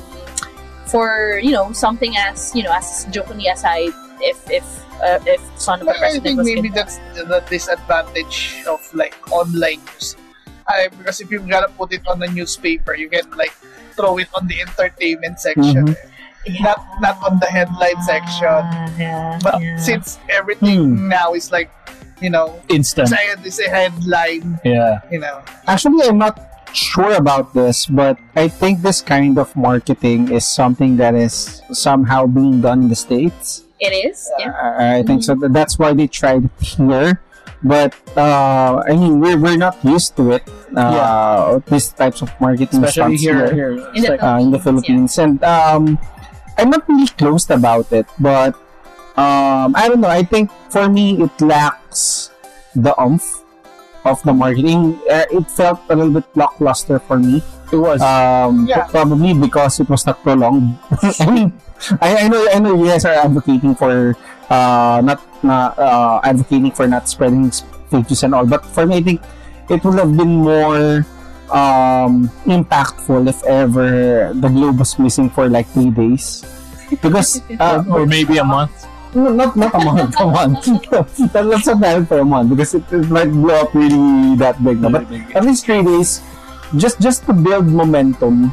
for 0.86 1.40
you 1.42 1.52
know 1.52 1.72
something 1.72 2.16
as 2.18 2.56
you 2.56 2.64
know 2.64 2.72
as 2.72 3.06
jokingly 3.12 3.48
aside 3.48 3.92
if 4.22 4.38
if 4.50 4.66
uh, 5.02 5.20
if 5.26 5.42
son 5.60 5.82
of 5.82 5.88
a 5.88 5.92
Well, 5.94 6.04
I 6.04 6.20
think 6.20 6.38
was 6.38 6.48
maybe 6.48 6.70
kidnapped. 6.70 6.98
that's 7.14 7.28
the 7.30 7.44
disadvantage 7.50 8.64
of 8.68 8.82
like 8.94 9.16
online 9.32 9.80
news. 9.94 10.16
I, 10.68 10.90
because 10.90 11.22
if 11.22 11.32
you've 11.32 11.48
gotta 11.48 11.72
put 11.78 11.94
it 11.94 12.02
on 12.08 12.22
a 12.24 12.28
newspaper, 12.28 12.96
you 12.96 13.08
can 13.10 13.30
like 13.38 13.54
throw 13.96 14.18
it 14.18 14.28
on 14.34 14.48
the 14.48 14.62
entertainment 14.62 15.40
section, 15.40 15.96
not 16.62 16.80
not 17.02 17.18
on 17.24 17.40
the 17.40 17.48
headline 17.48 18.00
section. 18.04 18.48
Ah, 18.48 18.90
yeah, 18.98 19.40
But 19.44 19.62
yeah. 19.62 19.78
since 19.78 20.18
everything 20.30 21.08
now 21.08 21.34
is 21.34 21.52
like, 21.52 21.70
you 22.22 22.30
know, 22.30 22.60
Instant. 22.70 23.10
say 23.10 23.22
it's 23.32 23.60
a 23.60 23.70
headline, 23.70 24.60
Yeah. 24.64 25.02
you 25.12 25.20
know. 25.20 25.42
Actually, 25.68 26.08
I'm 26.08 26.18
not 26.18 26.40
sure 26.74 27.14
about 27.16 27.54
this, 27.54 27.86
but 27.86 28.18
I 28.36 28.48
think 28.48 28.82
this 28.82 29.02
kind 29.02 29.38
of 29.40 29.56
marketing 29.56 30.32
is 30.32 30.46
something 30.46 30.98
that 30.98 31.16
is 31.16 31.62
somehow 31.72 32.28
being 32.28 32.62
done 32.62 32.84
in 32.86 32.90
the 32.90 32.96
States. 33.00 33.64
it 33.78 33.94
is 33.94 34.26
yeah 34.42 34.50
I 34.58 34.98
I 34.98 35.04
think 35.06 35.22
so. 35.22 35.38
That's 35.38 35.78
why 35.78 35.94
they 35.94 36.10
tried 36.10 36.50
it 36.50 36.58
here. 36.62 37.22
But, 37.62 37.94
uh, 38.14 38.86
I 38.86 38.94
mean, 38.94 39.18
we're, 39.22 39.34
we're 39.38 39.58
not 39.58 39.82
used 39.82 40.14
to 40.18 40.38
it. 40.38 40.46
Uh, 40.78 41.58
These 41.66 41.90
types 41.98 42.22
of 42.22 42.30
marketing 42.38 42.86
Especially 42.86 43.18
stunts 43.18 43.22
here. 43.26 43.50
Here. 43.54 43.74
In 43.98 44.02
the 44.06 44.10
like, 44.14 44.22
uh, 44.22 44.38
in 44.46 44.50
the 44.54 44.62
Philippines. 44.62 45.18
And 45.18 45.42
um, 45.42 45.98
I'm 46.58 46.70
not 46.70 46.88
really 46.90 47.08
closed 47.08 47.50
about 47.52 47.92
it, 47.92 48.06
but 48.20 48.56
um, 49.18 49.74
I 49.76 49.88
don't 49.88 50.02
know. 50.02 50.10
I 50.10 50.24
think 50.24 50.52
for 50.70 50.90
me, 50.90 51.22
it 51.22 51.34
lacks 51.42 52.32
the 52.76 52.94
umph 53.00 53.44
of 54.06 54.22
the 54.24 54.34
marketing. 54.34 55.00
Uh, 55.10 55.26
it 55.32 55.50
felt 55.52 55.80
a 55.90 55.96
little 55.96 56.14
bit 56.14 56.26
lackluster 56.36 57.00
for 57.00 57.18
me. 57.20 57.42
it 57.72 57.78
was. 57.78 58.02
Um, 58.02 58.66
Yeah. 58.68 58.86
probably 58.88 59.34
because 59.34 59.80
it 59.80 59.90
was 59.90 60.06
not 60.06 60.22
prolonged. 60.24 60.78
I 61.20 61.30
mean, 61.32 61.54
I, 62.02 62.26
I 62.26 62.28
know 62.28 62.42
I 62.54 62.60
know 62.60 62.74
you 62.78 62.88
guys 62.90 63.06
are 63.06 63.14
advocating 63.14 63.76
for 63.76 64.16
uh, 64.50 65.02
not 65.04 65.20
not 65.44 65.78
uh, 65.78 66.22
advocating 66.24 66.72
for 66.72 66.88
not 66.88 67.10
spreading 67.10 67.52
fake 67.92 68.10
news 68.10 68.24
and 68.24 68.34
all, 68.34 68.46
but 68.46 68.66
for 68.66 68.86
me, 68.86 68.98
I 68.98 69.02
think 69.04 69.22
it 69.70 69.84
would 69.84 70.00
have 70.00 70.16
been 70.16 70.42
more 70.48 71.06
um, 71.52 72.30
impactful 72.46 73.28
if 73.30 73.44
ever 73.44 74.32
the 74.34 74.50
globe 74.50 74.80
was 74.80 74.98
missing 75.00 75.30
for 75.30 75.48
like 75.50 75.68
three 75.70 75.90
days. 75.92 76.44
Because 76.90 77.42
uh, 77.60 77.84
or 77.90 78.06
maybe 78.06 78.38
a 78.38 78.44
month. 78.44 78.88
No, 79.16 79.32
not 79.34 79.56
not 79.56 79.74
a 79.74 79.80
month, 79.84 80.16
a 80.20 80.26
month. 80.28 80.64
That's 81.34 81.66
not 81.66 81.80
valid 81.80 82.08
for 82.08 82.20
a 82.20 82.26
month 82.26 82.50
because 82.52 82.76
it, 82.76 82.84
it 82.92 83.10
might 83.10 83.32
blow 83.32 83.56
up 83.66 83.74
really 83.74 84.36
that 84.38 84.62
big. 84.64 84.80
no? 84.82 84.90
But 84.92 85.08
at 85.34 85.44
least 85.44 85.66
three 85.66 85.82
days, 85.82 86.22
just 86.76 87.00
just 87.00 87.26
to 87.26 87.34
build 87.34 87.68
momentum. 87.68 88.52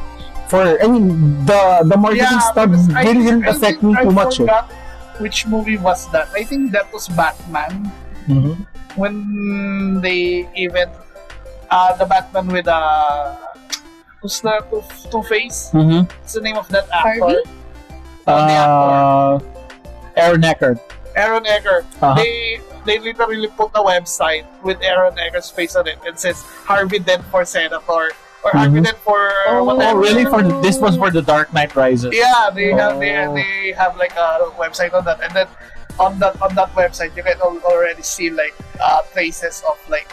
For 0.48 0.62
I 0.80 0.86
mean, 0.86 1.18
the 1.44 1.82
the 1.84 1.96
marketing 1.98 2.40
stuff 2.52 2.70
really 2.70 3.24
didn't 3.26 3.44
I 3.44 3.50
affect 3.50 3.80
think 3.80 3.82
me 3.82 3.96
I 3.98 4.04
too 4.04 4.10
much. 4.14 4.40
eh. 4.40 4.46
Which 5.18 5.46
movie 5.46 5.76
was 5.76 6.06
that? 6.10 6.28
I 6.34 6.42
think 6.44 6.70
that 6.72 6.90
was 6.92 7.08
Batman. 7.10 7.90
Mhm. 8.30 8.66
When 8.96 10.00
they 10.00 10.46
even 10.54 10.88
uh 11.74 11.90
the 11.98 12.06
Batman 12.06 12.46
with 12.54 12.68
uh 12.68 13.34
who's 14.22 14.38
the 14.40 14.54
Two, 14.70 14.82
Two 15.10 15.22
Face? 15.26 15.70
Mhm. 15.74 16.06
What's 16.06 16.34
the 16.34 16.40
name 16.40 16.56
of 16.56 16.68
that 16.70 16.86
actor? 16.94 17.18
Harvey? 17.18 17.42
Oh, 18.26 18.46
the 18.46 18.54
actor. 18.62 18.94
Uh, 18.94 19.38
Aaron 20.16 20.44
Eckhart. 20.44 20.78
Aaron 21.16 21.46
Eggert. 21.46 21.86
Uh-huh. 22.00 22.14
They 22.14 22.60
they 22.86 22.98
literally 22.98 23.48
put 23.58 23.70
a 23.74 23.82
website 23.82 24.46
with 24.62 24.78
Aaron 24.82 25.18
Eggert's 25.18 25.50
face 25.50 25.74
on 25.74 25.86
it 25.90 25.98
and 26.06 26.14
says 26.18 26.42
Harvey 26.68 26.98
Dent 26.98 27.24
for 27.32 27.44
senator 27.44 27.80
or 28.44 28.50
Harvey 28.52 28.80
Dent 28.80 28.98
for 28.98 29.18
Oh, 29.48 29.64
Oh, 29.70 29.94
really? 29.96 30.24
For 30.24 30.42
this 30.62 30.78
was 30.78 30.96
for 30.96 31.10
the 31.10 31.22
Dark 31.22 31.52
Knight 31.52 31.74
Rises. 31.74 32.12
Yeah, 32.14 32.50
they 32.54 32.70
have 32.72 33.00
they, 33.00 33.16
Oh. 33.16 33.34
they 33.34 33.72
have 33.72 33.96
like 33.96 34.12
a 34.16 34.50
website 34.60 34.92
on 34.94 35.04
that, 35.08 35.20
and 35.24 35.32
then 35.34 35.48
on 35.98 36.18
that 36.18 36.34
on 36.42 36.54
that 36.54 36.70
website 36.74 37.14
you 37.16 37.22
can 37.22 37.38
already 37.40 38.02
see 38.02 38.28
like 38.30 38.54
uh, 38.82 39.00
traces 39.14 39.62
of 39.70 39.78
like 39.88 40.10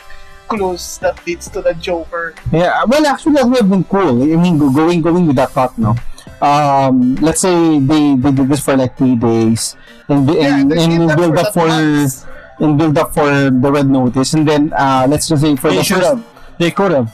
clues 0.57 0.97
that 0.99 1.15
leads 1.25 1.49
to 1.49 1.61
the 1.61 1.73
Joker. 1.75 2.33
Yeah, 2.51 2.83
well, 2.85 3.05
actually, 3.05 3.33
that 3.35 3.45
would 3.47 3.57
have 3.57 3.69
been 3.69 3.83
cool. 3.85 4.21
I 4.23 4.35
mean, 4.35 4.57
going 4.59 5.01
going 5.01 5.27
with 5.27 5.35
that 5.37 5.51
thought, 5.51 5.77
no. 5.77 5.95
Um, 6.41 7.15
let's 7.21 7.41
say 7.41 7.79
they, 7.79 8.15
they 8.15 8.31
did 8.31 8.49
this 8.49 8.63
for 8.65 8.75
like 8.75 8.97
three 8.97 9.15
days, 9.15 9.75
and 10.09 10.27
and, 10.29 10.71
they 10.71 10.83
and 10.83 11.07
build 11.15 11.37
for 11.37 11.45
up 11.45 11.53
for 11.53 11.67
months. 11.67 12.25
and 12.59 12.77
build 12.77 12.97
up 12.97 13.13
for 13.13 13.29
the 13.49 13.69
red 13.71 13.87
notice, 13.87 14.33
and 14.33 14.47
then 14.47 14.73
uh, 14.73 15.05
let's 15.09 15.27
just 15.27 15.41
say 15.41 15.55
for 15.55 15.69
They 15.69 15.77
the 15.77 15.83
should 15.83 15.97
first, 16.01 16.07
have. 16.17 16.25
They 16.57 16.71
could 16.71 16.91
have. 16.91 17.09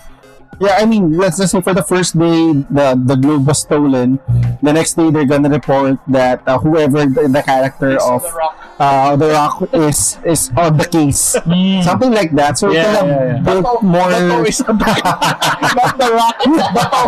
yeah, 0.59 0.77
I 0.79 0.85
mean, 0.85 1.17
let's 1.17 1.37
just 1.37 1.51
say 1.51 1.61
for 1.61 1.73
the 1.73 1.83
first 1.83 2.17
day 2.17 2.53
the 2.71 2.95
the 2.99 3.15
globe 3.15 3.47
was 3.47 3.59
stolen. 3.61 4.19
The 4.63 4.71
next 4.73 4.93
day 4.95 5.11
they're 5.11 5.25
gonna 5.27 5.49
report 5.49 5.99
that 6.07 6.41
uh, 6.47 6.57
whoever 6.59 7.05
the, 7.05 7.27
the 7.27 7.43
character 7.43 7.99
Face 7.99 8.07
of 8.07 8.23
the 8.23 8.31
Rock. 8.31 8.55
Uh, 8.77 9.15
the 9.17 9.29
Rock 9.33 9.65
is 9.73 10.21
is 10.21 10.51
on 10.53 10.77
the 10.77 10.85
case, 10.85 11.33
something 11.81 12.13
like 12.13 12.29
that. 12.37 12.61
So 12.61 12.69
Yeah, 12.69 12.85
it 12.85 12.99
could 13.01 13.09
yeah, 13.09 13.25
yeah. 13.25 13.41
built 13.41 13.65
Bato- 13.65 13.81
more. 13.81 14.09
Bato 14.13 14.45
is 14.45 14.61
on 14.61 14.77
the 14.77 14.85
not 15.73 15.97
the 15.97 16.09
Rock. 16.13 16.37
Bato. 16.45 17.01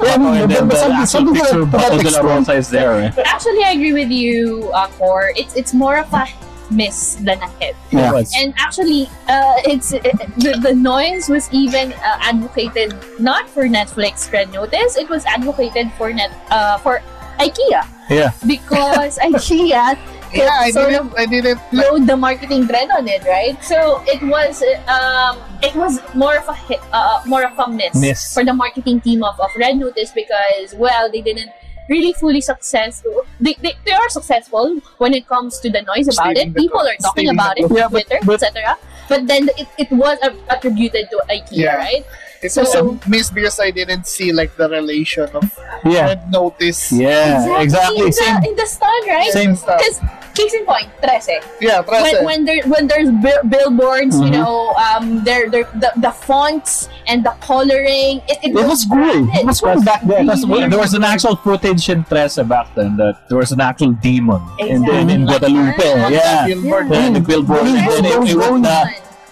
Yeah, 0.00 0.14
I 0.14 0.16
mean, 0.16 0.34
and 0.40 0.50
then 0.50 0.68
the 0.68 1.04
something, 1.04 1.36
actual 1.36 1.36
picture 1.36 1.60
that, 1.60 1.60
of 1.60 1.70
to 1.70 1.76
that 1.76 1.92
Bato 1.92 2.00
de 2.00 2.10
la. 2.16 2.20
Rosa 2.24 2.52
is 2.56 2.68
there. 2.72 2.92
Eh? 3.12 3.22
Actually, 3.28 3.62
I 3.64 3.76
agree 3.76 3.92
with 3.92 4.08
you, 4.08 4.72
uh, 4.72 4.88
Kor. 4.96 5.36
It's 5.36 5.52
it's 5.52 5.74
more 5.76 6.00
of 6.00 6.08
a 6.16 6.24
miss 6.72 7.20
than 7.20 7.44
a 7.44 7.48
hit. 7.60 7.76
Yeah. 7.92 8.16
And 8.40 8.56
actually, 8.56 9.06
uh, 9.28 9.60
it's 9.68 9.92
it, 9.92 10.02
the, 10.40 10.58
the 10.64 10.72
noise 10.74 11.28
was 11.28 11.52
even 11.52 11.92
uh, 11.92 12.24
advocated 12.24 12.96
not 13.20 13.48
for 13.52 13.68
Netflix 13.68 14.32
Red 14.32 14.48
Notice. 14.48 14.96
It 14.96 15.12
was 15.12 15.28
advocated 15.28 15.92
for 16.00 16.08
net 16.12 16.32
uh, 16.48 16.78
for 16.80 17.04
IKEA 17.38 17.84
Yeah. 18.08 18.32
because 18.48 19.18
IKEA 19.28 19.94
Yeah, 20.34 20.50
I 20.60 20.70
sort 20.70 20.90
didn't. 20.90 21.14
I 21.16 21.26
didn't. 21.26 21.60
Load 21.72 22.06
the 22.06 22.16
marketing 22.16 22.66
trend 22.66 22.90
on 22.92 23.06
it, 23.08 23.22
right? 23.24 23.56
So 23.62 24.02
it 24.06 24.20
was 24.22 24.62
um, 24.88 25.38
it 25.62 25.74
was 25.74 26.00
more 26.14 26.36
of 26.36 26.48
a 26.48 26.54
hit, 26.54 26.80
uh, 26.92 27.22
more 27.26 27.44
of 27.44 27.58
a 27.58 27.70
miss, 27.70 27.94
Miss. 27.94 28.34
for 28.34 28.44
the 28.44 28.52
marketing 28.54 29.00
team 29.00 29.22
of, 29.24 29.38
of 29.40 29.50
Red 29.56 29.76
Notice 29.78 30.12
because 30.12 30.74
well 30.74 31.10
they 31.10 31.20
didn't 31.22 31.50
really 31.88 32.12
fully 32.14 32.40
successful. 32.40 33.22
They, 33.40 33.54
they, 33.62 33.74
they 33.84 33.92
are 33.92 34.08
successful 34.08 34.80
when 34.98 35.14
it 35.14 35.28
comes 35.28 35.60
to 35.60 35.70
the 35.70 35.82
noise 35.82 36.08
about 36.08 36.34
Stealing 36.34 36.50
it. 36.50 36.56
People 36.56 36.80
clo- 36.80 36.88
are 36.90 36.96
talking 37.00 37.28
about 37.28 37.58
it 37.58 37.70
on 37.70 37.76
Yeah, 37.76 37.86
Twitter, 37.88 38.18
etc. 38.32 38.76
But 39.08 39.28
then 39.28 39.48
it, 39.56 39.68
it 39.78 39.90
was 39.92 40.18
attributed 40.50 41.08
to 41.10 41.22
IKEA, 41.30 41.46
Yeah. 41.52 41.76
right? 41.76 42.04
It 42.46 42.52
So- 42.52 42.62
was 42.62 42.74
a 42.74 43.08
miss 43.10 43.30
because 43.30 43.58
I 43.60 43.70
didn't 43.70 44.06
see 44.06 44.32
like 44.32 44.56
the 44.56 44.68
relation 44.68 45.28
of 45.34 45.44
Yeah. 45.84 46.06
Red 46.14 46.30
Notice. 46.32 46.92
Yeah. 46.92 47.60
Exactly. 47.60 48.00
In 48.00 48.06
the, 48.06 48.12
Same. 48.12 48.42
in 48.44 48.54
the 48.56 48.66
stand, 48.66 49.04
right? 49.06 49.30
Same. 49.32 49.52
Because 49.54 50.00
case 50.34 50.52
in 50.54 50.64
point, 50.66 50.88
13. 51.00 51.40
Yeah, 51.60 51.80
when, 51.80 51.84
present. 51.88 52.24
when 52.24 52.44
there 52.44 52.62
when 52.68 52.84
there's 52.86 53.08
billboards, 53.48 54.16
you 54.20 54.28
Mhm. 54.28 54.36
know, 54.42 54.74
um, 54.76 55.24
they're, 55.24 55.48
they're, 55.48 55.68
the 55.80 55.90
the 55.96 56.10
fonts 56.12 56.88
and 57.06 57.24
the 57.24 57.32
coloring, 57.40 58.20
it, 58.28 58.38
it, 58.44 58.50
It 58.52 58.66
was 58.66 58.84
cool. 58.84 58.96
branded. 59.00 59.32
It 59.34 59.46
was 59.46 59.60
cool 59.60 59.80
back 59.82 60.02
then. 60.04 60.26
Because 60.26 60.44
there 60.44 60.78
was 60.78 60.92
an 60.94 61.04
actual 61.04 61.36
footage 61.36 61.88
in 61.88 62.04
Trese 62.04 62.42
back 62.46 62.68
then 62.74 62.96
that 63.00 63.28
there 63.28 63.38
was 63.38 63.52
an 63.52 63.60
actual 63.60 63.92
demon 63.92 64.42
in, 64.58 64.84
in, 64.84 65.08
in 65.08 65.22
Exactly. 65.24 65.52
Guadalupe. 65.56 66.12
Yeah. 66.12 66.46
Billboard. 66.46 66.84
The, 66.90 67.00
the 67.16 67.20
billboard. 67.20 67.66
Yeah. 67.66 67.80
And 67.96 68.04
then 68.04 68.04
it, 68.04 68.12
it, 68.12 68.36
was 68.36 68.60
the, 68.62 68.78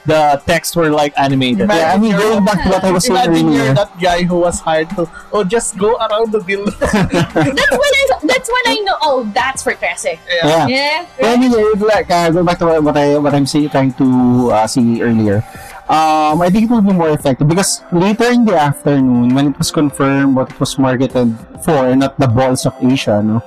the 0.07 0.43
texts 0.47 0.77
were 0.77 0.91
like 0.91 1.13
animated. 1.19 1.69
Yeah, 1.69 1.93
I 1.95 1.99
mean, 1.99 2.13
going 2.13 2.45
back 2.45 2.63
to 2.65 2.69
what 2.71 2.85
I 2.85 2.93
was 2.93 3.05
saying 3.05 3.25
Imagine 3.25 3.53
you're 3.53 3.61
earlier. 3.63 3.75
that 3.75 4.01
guy 4.01 4.23
who 4.23 4.39
was 4.39 4.61
hired 4.61 4.91
to, 4.91 5.09
oh, 5.33 5.45
just 5.45 5.79
go 5.79 5.97
around 5.97 6.33
the 6.33 6.41
building. 6.41 6.75
That's 6.81 7.75
when 7.75 7.93
I 8.01 8.05
that's 8.25 8.49
when 8.49 8.65
I 8.67 8.77
know. 8.85 8.97
Oh, 9.03 9.31
that's 9.35 9.63
for 9.63 9.73
Trese. 9.75 10.19
Yeah. 10.29 10.67
Yeah. 10.67 11.07
Yeah, 11.21 11.33
I 11.33 11.37
mean, 11.37 11.53
like, 11.81 12.11
uh, 12.11 12.31
going 12.31 12.45
back 12.45 12.59
to 12.59 12.67
what, 12.67 12.83
what 12.83 12.97
I 12.97 13.17
what 13.19 13.35
I'm 13.35 13.47
saying, 13.47 13.71
trying 13.71 13.93
to 13.95 14.51
uh, 14.53 14.67
see 14.67 15.01
earlier. 15.03 15.45
Um, 15.89 16.41
I 16.41 16.49
think 16.49 16.65
it 16.65 16.71
will 16.73 16.81
be 16.81 16.93
more 16.97 17.11
effective 17.11 17.47
because 17.47 17.83
later 17.93 18.33
in 18.33 18.45
the 18.45 18.57
afternoon, 18.57 19.35
when 19.35 19.53
it 19.53 19.59
was 19.59 19.71
confirmed 19.71 20.35
what 20.35 20.51
it 20.51 20.59
was 20.59 20.79
marketed 20.79 21.37
for, 21.63 21.95
not 21.95 22.19
the 22.19 22.27
balls 22.27 22.65
of 22.65 22.73
Asia, 22.81 23.21
no, 23.21 23.45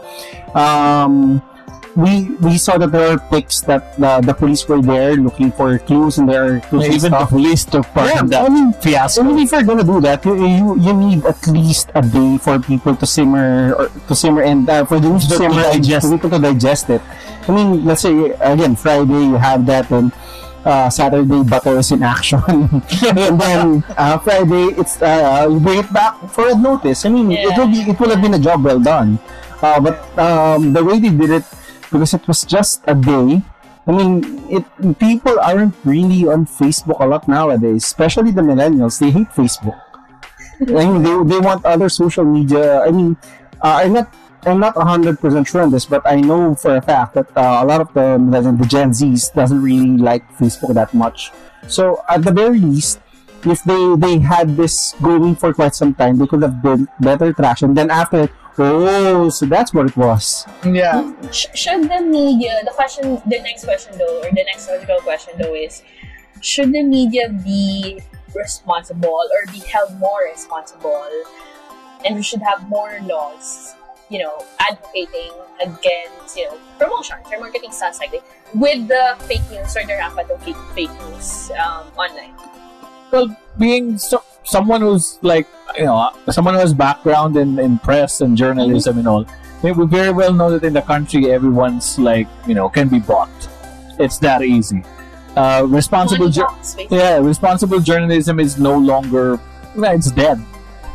um, 0.53 1.41
we 1.97 2.29
we 2.45 2.57
saw 2.61 2.77
that 2.77 2.91
there 2.93 3.09
are 3.09 3.17
pics 3.33 3.61
that 3.65 3.97
the, 3.97 4.21
the 4.21 4.33
police 4.33 4.67
were 4.69 4.81
there 4.81 5.17
looking 5.17 5.49
for 5.51 5.79
clues 5.81 6.19
and 6.21 6.29
there 6.29 6.45
are 6.45 6.59
clues 6.69 6.85
and 6.85 6.93
Even 6.93 7.11
the 7.11 7.25
police 7.25 7.65
took 7.65 7.85
part 7.89 8.13
Yeah, 8.13 8.21
in 8.21 8.27
that 8.29 8.45
I 8.45 8.49
mean, 8.53 8.69
fiasco. 8.77 9.21
I 9.21 9.23
mean, 9.25 9.39
if 9.41 9.49
you're 9.51 9.65
gonna 9.65 9.83
do 9.83 9.97
that, 10.05 10.21
you, 10.23 10.37
you 10.37 10.65
you 10.77 10.93
need 10.93 11.25
at 11.25 11.41
least 11.49 11.89
a 11.97 12.05
day 12.05 12.37
for 12.37 12.61
people 12.61 12.93
to 12.95 13.05
simmer 13.09 13.73
or 13.73 13.89
to 14.07 14.13
simmer 14.13 14.45
and 14.45 14.69
uh, 14.69 14.85
for 14.85 15.01
the 15.01 15.09
news 15.09 15.25
to 15.25 15.41
To- 15.41 15.41
to 15.41 15.49
simmer 15.49 15.63
and 15.65 15.81
digest. 15.81 16.05
for 16.05 16.13
people 16.13 16.29
to 16.37 16.39
digest 16.39 16.85
it. 16.93 17.01
I 17.47 17.51
mean, 17.51 17.81
let's 17.83 18.05
say 18.05 18.13
again 18.45 18.75
Friday 18.77 19.33
you 19.33 19.41
have 19.41 19.65
that 19.65 19.89
and 19.89 20.13
uh, 20.67 20.89
Saturday 20.93 21.41
butter 21.47 21.79
is 21.79 21.89
in 21.95 22.03
action, 22.03 22.43
and 23.07 23.39
then 23.41 23.81
uh, 23.95 24.19
Friday 24.19 24.75
it's 24.77 25.01
uh, 25.01 25.47
you 25.49 25.57
bring 25.63 25.79
it 25.79 25.89
back 25.93 26.13
for 26.29 26.45
a 26.51 26.55
notice. 26.55 27.05
I 27.05 27.09
mean, 27.09 27.31
it 27.31 27.55
will 27.57 27.71
be 27.71 27.87
it 27.89 27.97
will 27.97 28.11
have 28.13 28.21
been 28.21 28.35
a 28.35 28.43
job 28.43 28.61
well 28.67 28.77
done, 28.83 29.17
uh, 29.63 29.79
but 29.79 30.03
um, 30.19 30.73
the 30.75 30.83
way 30.83 30.99
they 30.99 31.09
did 31.09 31.31
it 31.41 31.45
because 31.91 32.13
it 32.13 32.27
was 32.27 32.43
just 32.43 32.83
a 32.87 32.95
day. 32.95 33.41
I 33.87 33.91
mean, 33.91 34.43
it 34.51 34.65
people 34.99 35.39
aren't 35.39 35.75
really 35.85 36.27
on 36.27 36.45
Facebook 36.45 36.99
a 36.99 37.07
lot 37.07 37.27
nowadays, 37.27 37.85
especially 37.85 38.31
the 38.31 38.41
millennials. 38.41 38.99
They 38.99 39.11
hate 39.11 39.31
Facebook. 39.31 39.79
I 40.59 40.83
mean, 40.89 41.03
they, 41.03 41.13
they 41.35 41.39
want 41.39 41.63
other 41.65 41.87
social 41.87 42.25
media. 42.25 42.81
I 42.81 42.91
mean, 42.91 43.15
uh, 43.61 43.79
I'm 43.83 43.93
not 43.93 44.13
I'm 44.45 44.59
not 44.59 44.75
hundred 44.75 45.19
percent 45.19 45.47
sure 45.47 45.61
on 45.61 45.71
this, 45.71 45.85
but 45.85 46.01
I 46.05 46.21
know 46.21 46.55
for 46.55 46.75
a 46.75 46.81
fact 46.81 47.15
that 47.15 47.27
uh, 47.35 47.63
a 47.63 47.65
lot 47.65 47.81
of 47.81 47.93
the 47.93 48.17
the 48.17 48.65
Gen 48.65 48.91
Zs 48.91 49.33
doesn't 49.33 49.61
really 49.61 49.97
like 49.97 50.23
Facebook 50.37 50.73
that 50.73 50.93
much. 50.93 51.31
So 51.67 52.03
at 52.07 52.23
the 52.23 52.31
very 52.31 52.59
least, 52.59 52.99
if 53.43 53.63
they 53.63 53.95
they 53.97 54.19
had 54.19 54.55
this 54.55 54.95
going 55.01 55.35
for 55.35 55.53
quite 55.53 55.75
some 55.75 55.93
time, 55.93 56.17
they 56.17 56.27
could 56.27 56.41
have 56.41 56.61
built 56.61 56.87
better 56.99 57.33
traction. 57.33 57.73
Then 57.73 57.89
after, 57.89 58.29
oh, 58.59 59.29
so 59.29 59.45
that's 59.45 59.73
what 59.73 59.87
it 59.87 59.97
was. 59.97 60.45
yeah. 60.65 61.13
Sh- 61.31 61.47
should 61.55 61.89
the 61.89 62.01
media? 62.01 62.61
The 62.65 62.71
question, 62.71 63.21
the 63.27 63.39
next 63.41 63.65
question 63.65 63.97
though, 63.97 64.19
or 64.21 64.29
the 64.29 64.43
next 64.45 64.67
logical 64.69 64.99
question 65.01 65.33
though 65.39 65.55
is, 65.55 65.83
should 66.41 66.71
the 66.71 66.83
media 66.83 67.29
be 67.29 68.01
responsible 68.35 69.09
or 69.33 69.51
be 69.51 69.59
held 69.59 69.97
more 69.99 70.21
responsible, 70.31 71.09
and 72.05 72.15
we 72.15 72.21
should 72.23 72.41
have 72.41 72.67
more 72.69 72.99
laws, 73.03 73.73
you 74.09 74.19
know, 74.19 74.45
advocating 74.59 75.31
against 75.61 76.37
you 76.37 76.45
know 76.45 76.57
promotions 76.77 77.25
or 77.31 77.39
marketing 77.39 77.71
stunts 77.71 77.99
like 77.99 78.11
this 78.11 78.21
with 78.53 78.87
the 78.87 79.15
fake 79.27 79.41
news 79.51 79.75
or 79.75 79.83
the 79.85 79.93
rampant 79.93 80.29
of 80.29 80.41
fake, 80.43 80.55
fake 80.75 80.93
news 81.09 81.51
um, 81.59 81.87
online. 81.97 82.33
well, 83.11 83.35
being 83.57 83.97
so, 83.97 84.23
someone 84.47 84.81
who's 84.81 85.19
like, 85.21 85.47
you 85.77 85.85
know, 85.85 86.09
someone 86.31 86.53
who 86.53 86.59
has 86.61 86.73
background 86.73 87.35
in, 87.37 87.59
in 87.59 87.77
press 87.79 88.21
and 88.21 88.35
journalism 88.37 88.97
and 88.97 89.07
all, 89.07 89.25
we 89.61 89.71
we 89.71 89.85
very 89.85 90.11
well 90.11 90.33
know 90.33 90.49
that 90.51 90.63
in 90.63 90.73
the 90.73 90.81
country, 90.81 91.31
everyone's 91.31 91.99
like, 91.99 92.27
you 92.47 92.55
know, 92.55 92.69
can 92.69 92.87
be 92.87 92.99
bought. 92.99 93.29
It's 93.99 94.17
that 94.19 94.41
easy. 94.41 94.83
Uh, 95.35 95.65
responsible, 95.69 96.29
jour- 96.29 96.49
yeah, 96.89 97.17
responsible 97.17 97.79
journalism 97.79 98.39
is 98.39 98.57
no 98.57 98.77
longer, 98.77 99.39
well, 99.75 99.93
it's 99.93 100.11
dead. 100.11 100.41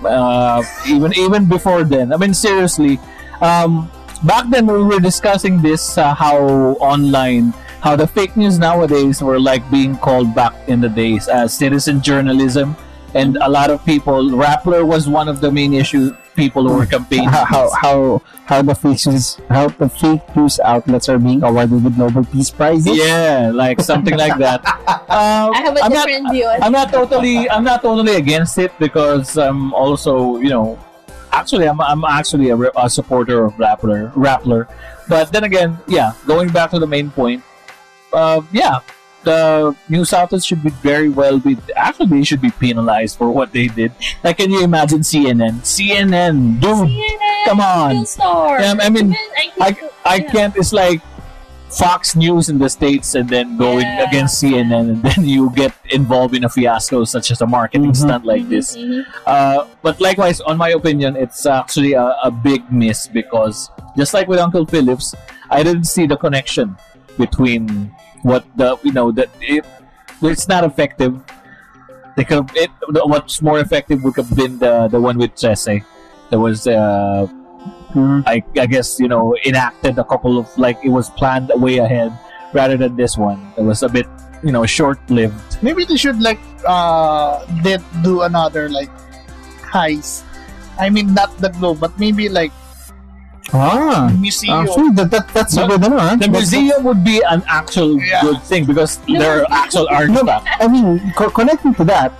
Uh, 0.05 0.63
even 0.89 1.13
even 1.17 1.47
before 1.47 1.85
then, 1.85 2.13
I 2.13 2.17
mean, 2.17 2.35
seriously, 2.35 2.99
um, 3.41 3.89
back 4.25 4.51
then 4.51 4.67
we 4.67 4.83
were 4.83 4.99
discussing 4.99 5.63
this 5.63 5.97
uh, 5.97 6.15
how 6.15 6.39
online 6.83 7.55
how 7.83 7.95
the 7.95 8.07
fake 8.07 8.37
news 8.37 8.59
nowadays 8.59 9.23
were 9.23 9.39
like 9.39 9.63
being 9.71 9.97
called 9.99 10.35
back 10.35 10.55
in 10.67 10.81
the 10.81 10.89
days 10.89 11.29
as 11.29 11.53
citizen 11.55 12.01
journalism 12.01 12.75
and 13.15 13.37
a 13.39 13.49
lot 13.49 13.71
of 13.71 13.85
people 13.85 14.31
rappler 14.31 14.87
was 14.87 15.09
one 15.09 15.29
of 15.29 15.41
the 15.41 15.51
main 15.51 15.73
issue 15.73 16.15
people 16.35 16.67
who 16.67 16.75
were 16.77 16.87
campaigning. 16.87 17.29
how, 17.29 17.45
how 17.45 17.71
how 17.71 18.23
how 18.47 18.63
the 18.63 18.75
fake 18.75 19.05
news 19.07 19.41
how 19.49 19.69
the 19.69 19.89
fake 19.89 20.25
news 20.37 20.59
outlets 20.61 21.09
are 21.09 21.19
being 21.19 21.43
awarded 21.43 21.85
with 21.85 21.97
Nobel 21.97 22.25
Peace 22.25 22.51
Prizes. 22.51 22.97
yeah, 22.97 23.51
like 23.53 23.81
something 23.81 24.17
like 24.17 24.37
that. 24.39 24.65
Um, 25.09 25.53
I 25.57 25.61
have 25.65 25.77
a 25.77 25.85
I'm 25.85 25.93
not, 25.93 26.07
different 26.07 26.33
view. 26.33 26.47
on 26.47 26.63
I'm 26.63 26.73
not 26.73 26.91
totally 26.91 27.49
I'm 27.49 27.65
not 27.65 27.83
totally 27.83 28.17
against 28.17 28.59
it 28.59 28.73
because 28.79 29.37
I'm 29.37 29.73
also 29.75 30.39
you 30.39 30.49
know 30.49 30.79
actually 31.33 31.69
I'm, 31.69 31.81
I'm 31.81 32.05
actually 32.05 32.51
a, 32.51 32.57
a 32.77 32.89
supporter 32.89 33.45
of 33.45 33.55
Rappler 33.55 34.13
Rappler 34.13 34.69
but 35.09 35.33
then 35.33 35.45
again 35.45 35.79
yeah 35.87 36.13
going 36.27 36.49
back 36.49 36.71
to 36.71 36.79
the 36.79 36.87
main 36.87 37.11
point 37.11 37.43
uh, 38.13 38.41
yeah 38.53 38.81
the 39.25 39.75
news 39.89 40.13
outlets 40.13 40.45
should 40.45 40.63
be 40.63 40.71
very 40.83 41.09
well 41.09 41.39
be 41.39 41.57
actually 41.77 42.07
they 42.07 42.25
should 42.25 42.41
be 42.41 42.51
penalized 42.51 43.17
for 43.17 43.31
what 43.31 43.53
they 43.53 43.67
did 43.69 43.93
like 44.25 44.39
can 44.39 44.51
you 44.51 44.63
imagine 44.65 45.01
CNN 45.01 45.55
CNN 45.63 46.61
dude 46.61 46.89
CNN, 46.89 47.45
come 47.45 47.61
on. 47.61 48.05
Yeah, 48.61 48.75
I 48.81 48.89
mean, 48.91 49.13
Even, 49.13 49.17
I, 49.61 49.73
think- 49.73 49.93
I 50.05 50.17
yeah. 50.17 50.31
can't 50.33 50.57
it's 50.57 50.73
like 50.73 51.01
Fox 51.71 52.15
News 52.15 52.51
in 52.51 52.59
the 52.59 52.69
States 52.69 53.15
and 53.15 53.27
then 53.29 53.57
going 53.57 53.81
Yeah. 53.87 54.05
against 54.09 54.43
CNN 54.43 54.91
and 54.93 55.03
then 55.07 55.25
you 55.25 55.51
get 55.57 55.73
involved 55.91 56.35
in 56.37 56.45
a 56.45 56.49
fiasco 56.49 57.05
such 57.05 57.31
as 57.31 57.41
a 57.41 57.47
marketing 57.47 57.93
Mhm. 57.93 57.97
stunt 57.97 58.25
like 58.27 58.47
this. 58.49 58.77
mhm. 58.77 59.03
Uh, 59.27 59.65
but 59.81 59.99
likewise, 59.99 60.41
on 60.43 60.59
my 60.59 60.71
opinion, 60.71 61.17
it's 61.17 61.47
actually 61.47 61.95
a, 61.95 62.15
a 62.25 62.31
big 62.31 62.61
miss 62.71 63.07
because 63.09 63.71
just 63.97 64.13
like 64.13 64.29
with 64.29 64.39
Uncle 64.39 64.67
Phillips, 64.67 65.15
I 65.51 65.63
didn't 65.63 65.85
see 65.89 66.07
the 66.07 66.17
connection 66.17 66.77
between 67.17 67.91
what 68.23 68.45
the 68.57 68.79
you 68.83 68.93
know 68.93 69.11
that 69.13 69.29
it, 69.41 69.65
it's 70.23 70.49
not 70.49 70.65
effective. 70.65 71.19
They 72.17 72.25
could 72.25 72.51
it 72.55 72.71
what's 73.07 73.43
more 73.43 73.59
effective 73.61 74.03
would 74.05 74.17
have 74.17 74.35
been 74.35 74.59
the 74.59 74.89
the 74.89 75.01
one 75.01 75.19
with 75.19 75.37
Jesse. 75.37 75.83
There 76.31 76.41
was 76.41 76.67
uh, 76.67 77.27
Mhm. 77.93 78.25
I 78.25 78.41
I 78.57 78.67
guess 78.67 78.97
you 78.99 79.07
know 79.09 79.37
enacted 79.45 79.99
a 79.99 80.05
couple 80.05 80.39
of 80.41 80.49
like 80.57 80.81
it 80.83 80.89
was 80.89 81.11
planned 81.13 81.53
way 81.61 81.77
ahead 81.77 82.09
rather 82.57 82.77
than 82.77 82.97
this 82.97 83.17
one. 83.21 83.37
It 83.57 83.63
was 83.63 83.83
a 83.85 83.89
bit 83.89 84.09
you 84.43 84.51
know 84.51 84.65
short 84.65 84.99
lived. 85.13 85.61
Maybe 85.63 85.85
they 85.85 86.01
should 86.01 86.17
like 86.21 86.41
uh 86.65 87.45
did 87.61 87.85
do 88.03 88.23
another 88.23 88.69
like 88.73 88.89
heist. 89.61 90.25
I 90.81 90.89
mean 90.89 91.13
not 91.13 91.37
the 91.37 91.53
globe, 91.53 91.81
but 91.81 91.93
maybe 92.01 92.29
like 92.33 92.53
Ah, 93.53 94.09
museum. 94.19 94.63
actually, 94.63 94.91
that, 94.95 95.11
that 95.11 95.27
that's 95.35 95.57
a 95.57 95.67
No, 95.67 95.75
good 95.75 95.85
ano, 95.85 95.97
ah. 95.99 96.15
The 96.15 96.31
That's- 96.31 96.31
museum 96.53 96.85
would 96.85 97.03
be 97.03 97.21
an 97.27 97.43
actual 97.51 97.99
Yeah. 98.01 98.23
good 98.23 98.41
thing 98.47 98.65
because 98.65 99.01
No, 99.09 99.19
there 99.19 99.33
are 99.35 99.41
but- 99.43 99.53
actual 99.53 99.87
No, 99.91 99.97
artifacts. 99.99 100.49
I 100.63 100.67
mean, 100.69 101.13
co- 101.19 101.31
connecting 101.31 101.75
to 101.75 101.85
that, 101.91 102.13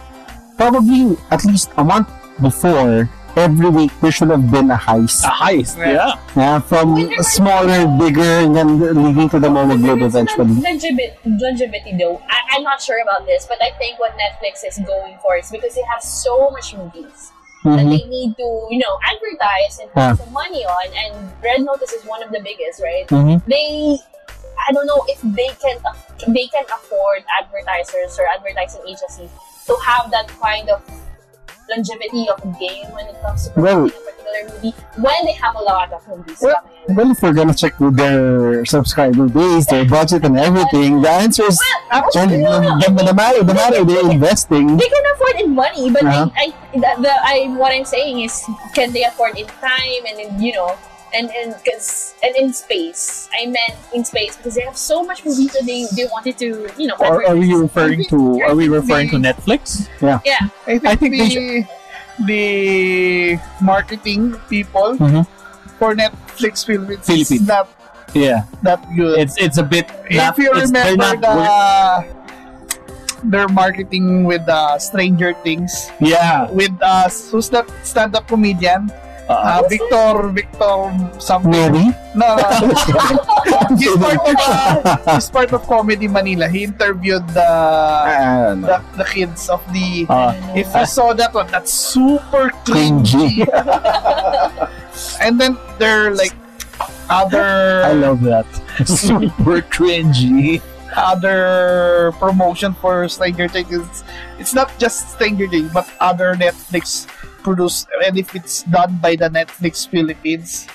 probably 0.59 1.17
at 1.31 1.45
least 1.45 1.71
a 1.79 1.85
month 1.85 2.09
before, 2.43 3.09
every 3.37 3.71
week 3.71 3.93
there 4.03 4.13
should 4.13 4.29
have 4.29 4.51
been 4.51 4.69
a 4.71 4.77
heist. 4.77 5.25
A 5.25 5.31
heist, 5.33 5.79
Yeah. 5.79 5.93
yeah. 5.93 6.13
Yeah, 6.37 6.59
from 6.61 6.97
Wait, 6.97 7.09
there- 7.09 7.23
smaller, 7.23 7.87
bigger, 7.97 8.45
and 8.45 8.53
then 8.57 8.77
leading 8.83 9.29
to 9.31 9.39
the 9.39 9.49
Momo 9.49 9.79
Globe 9.81 10.03
eventually. 10.03 10.53
Longevity, 10.53 11.17
longevity 11.25 11.97
though, 11.97 12.21
I, 12.29 12.57
I'm 12.59 12.63
not 12.67 12.83
sure 12.83 13.01
about 13.01 13.25
this, 13.25 13.47
but 13.49 13.57
I 13.63 13.71
think 13.79 13.97
what 13.99 14.13
Netflix 14.21 14.67
is 14.69 14.77
going 14.85 15.17
for 15.23 15.37
is 15.39 15.49
because 15.51 15.73
they 15.75 15.87
have 15.89 16.03
so 16.03 16.51
much 16.51 16.75
movies 16.77 17.33
that 17.65 17.79
Mhm. 17.87 17.91
they 17.91 18.05
need 18.09 18.37
to, 18.37 18.67
you 18.71 18.79
know, 18.79 18.99
advertise 19.11 19.79
and 19.81 19.91
Yeah. 19.95 20.11
put 20.11 20.25
some 20.25 20.33
money 20.33 20.65
on. 20.67 20.87
And 21.03 21.33
Red 21.43 21.61
Notice 21.63 21.93
is 21.93 22.05
one 22.05 22.23
of 22.23 22.31
the 22.31 22.41
biggest, 22.41 22.83
right? 22.83 23.07
Mhm. 23.07 23.43
They, 23.47 23.99
I 24.69 24.73
don't 24.73 24.87
know 24.87 25.05
if 25.09 25.21
they 25.23 25.49
can 25.61 25.79
they 26.29 26.47
can 26.47 26.65
afford 26.73 27.25
advertisers 27.41 28.17
or 28.19 28.27
advertising 28.35 28.81
agencies 28.87 29.31
to 29.67 29.75
have 29.85 30.11
that 30.13 30.29
kind 30.41 30.71
of 30.71 30.81
longevity 31.71 32.29
of 32.29 32.39
a 32.45 32.51
game 32.59 32.87
when 32.95 33.07
it 33.07 33.17
comes 33.23 33.49
to 33.49 33.61
Well- 33.61 33.87
a 33.87 33.91
particular 33.91 34.41
movie 34.53 34.75
when 34.97 35.25
they 35.27 35.33
have 35.33 35.55
a 35.57 35.63
lot 35.63 35.93
of 35.93 36.07
movies 36.09 36.39
Well- 36.41 36.55
coming. 36.55 36.97
Well, 36.97 37.11
if 37.13 37.23
we're 37.23 37.33
gonna 37.33 37.55
check 37.55 37.79
with 37.79 37.97
their 37.97 38.65
subscriber 38.65 39.29
base, 39.29 39.67
their 39.67 39.85
budget, 39.85 40.25
and 40.25 40.37
everything, 40.39 41.01
the 41.01 41.11
answer 41.11 41.45
is 41.45 41.61
Well, 41.93 42.03
and 42.17 42.33
the, 42.83 43.05
the 43.05 43.15
matter, 43.15 43.43
the 43.45 43.55
matter 43.55 43.85
they're 43.85 44.11
investing. 44.11 44.77
they 44.77 44.89
can 44.89 45.05
afford 45.15 45.37
in 45.41 45.55
money, 45.55 45.91
but 45.91 46.05
Uh-huh. 46.05 46.29
I, 46.37 46.53
I, 46.75 46.79
the, 46.83 47.03
the, 47.03 47.13
I, 47.33 47.55
what 47.57 47.71
I'm 47.73 47.85
saying 47.85 48.21
is, 48.21 48.43
can 48.75 48.93
they 48.93 49.05
afford 49.05 49.39
in 49.39 49.47
time 49.47 50.03
and 50.09 50.19
in, 50.19 50.43
you 50.43 50.53
know, 50.55 50.75
and 51.15 51.31
and 51.31 51.55
because 51.63 52.15
and 52.23 52.35
in 52.37 52.53
space. 52.53 53.29
I 53.33 53.47
meant 53.47 53.77
in 53.93 54.05
space 54.05 54.37
because 54.37 54.55
they 54.55 54.63
have 54.65 54.77
so 54.77 55.03
much 55.05 55.25
movies 55.25 55.53
that 55.53 55.65
they 55.67 55.87
they 55.97 56.07
wanted 56.11 56.39
to, 56.39 56.69
you 56.79 56.87
know. 56.89 56.97
Or 57.01 57.25
are 57.27 57.37
we 57.37 57.53
referring 57.55 58.05
to 58.13 58.41
are 58.43 58.55
we 58.55 58.69
referring 58.69 59.11
to 59.11 59.17
Netflix? 59.17 59.89
Yeah, 60.01 60.21
I 60.67 60.79
think, 60.79 60.87
I 60.87 60.95
think 60.97 61.13
they 61.17 61.29
the, 61.29 61.67
the 62.27 63.41
marketing 63.61 64.37
people 64.49 64.97
Mhm. 64.97 65.27
for 65.79 65.95
Netflix 65.95 66.65
Philippines, 66.65 67.07
Philippines. 67.07 67.31
is 67.33 67.47
not 67.47 67.69
Yeah. 68.15 68.45
that 68.63 68.81
good. 68.97 69.19
It's 69.19 69.37
it's 69.41 69.57
a 69.57 69.65
bit 69.65 69.89
not, 70.13 70.37
if 70.37 70.45
you 70.45 70.53
remember 70.53 70.97
not 70.97 71.17
the 71.21 71.33
work- 71.33 72.21
their 73.25 73.47
marketing 73.49 74.25
with 74.25 74.43
uh, 74.51 74.79
Stranger 74.79 75.33
Things 75.47 75.71
Yeah. 76.03 76.51
with 76.51 76.75
uh, 76.83 77.09
who's 77.31 77.49
that 77.55 77.71
stand-up 77.87 78.27
comedian 78.27 78.91
Uh, 79.33 79.65
uh, 79.65 79.69
Victor 79.69 80.29
Victor 80.29 80.77
something 81.19 81.51
Maybe. 81.51 81.89
no, 82.15 82.37
no. 82.37 82.45
he's 83.81 83.97
part 83.97 84.21
of 84.29 84.37
uh, 84.37 85.15
he's 85.15 85.31
part 85.31 85.53
of 85.53 85.63
Comedy 85.67 86.09
Manila 86.09 86.49
he 86.49 86.65
interviewed 86.65 87.27
the 87.33 87.51
the, 88.61 88.77
the 89.01 89.05
kids 89.09 89.49
of 89.49 89.65
the 89.73 90.05
uh, 90.09 90.37
if 90.55 90.69
you 90.75 90.87
saw 90.87 91.13
that 91.17 91.33
one 91.33 91.49
that's 91.49 91.73
super 91.73 92.51
cringy 92.69 93.41
and 95.21 95.41
then 95.41 95.57
they're 95.79 96.15
like 96.15 96.35
other 97.09 97.83
I 97.85 97.93
love 97.93 98.21
that. 98.23 98.47
Super 98.87 99.61
cringy. 99.61 100.63
other 100.97 102.13
promotion 102.21 102.75
for 102.75 103.09
Stranger 103.09 103.49
Things. 103.49 103.73
It's, 103.73 104.05
it's 104.39 104.55
not 104.55 104.73
just 104.79 105.13
Stranger 105.13 105.49
Things, 105.49 105.73
but 105.73 105.89
other 106.01 106.35
Netflix 106.35 107.09
produced, 107.43 107.89
and 108.05 108.17
if 108.19 108.35
it's 108.35 108.63
done 108.65 108.99
by 109.03 109.17
the 109.17 109.29
Netflix 109.29 109.87
Philippines, 109.89 110.67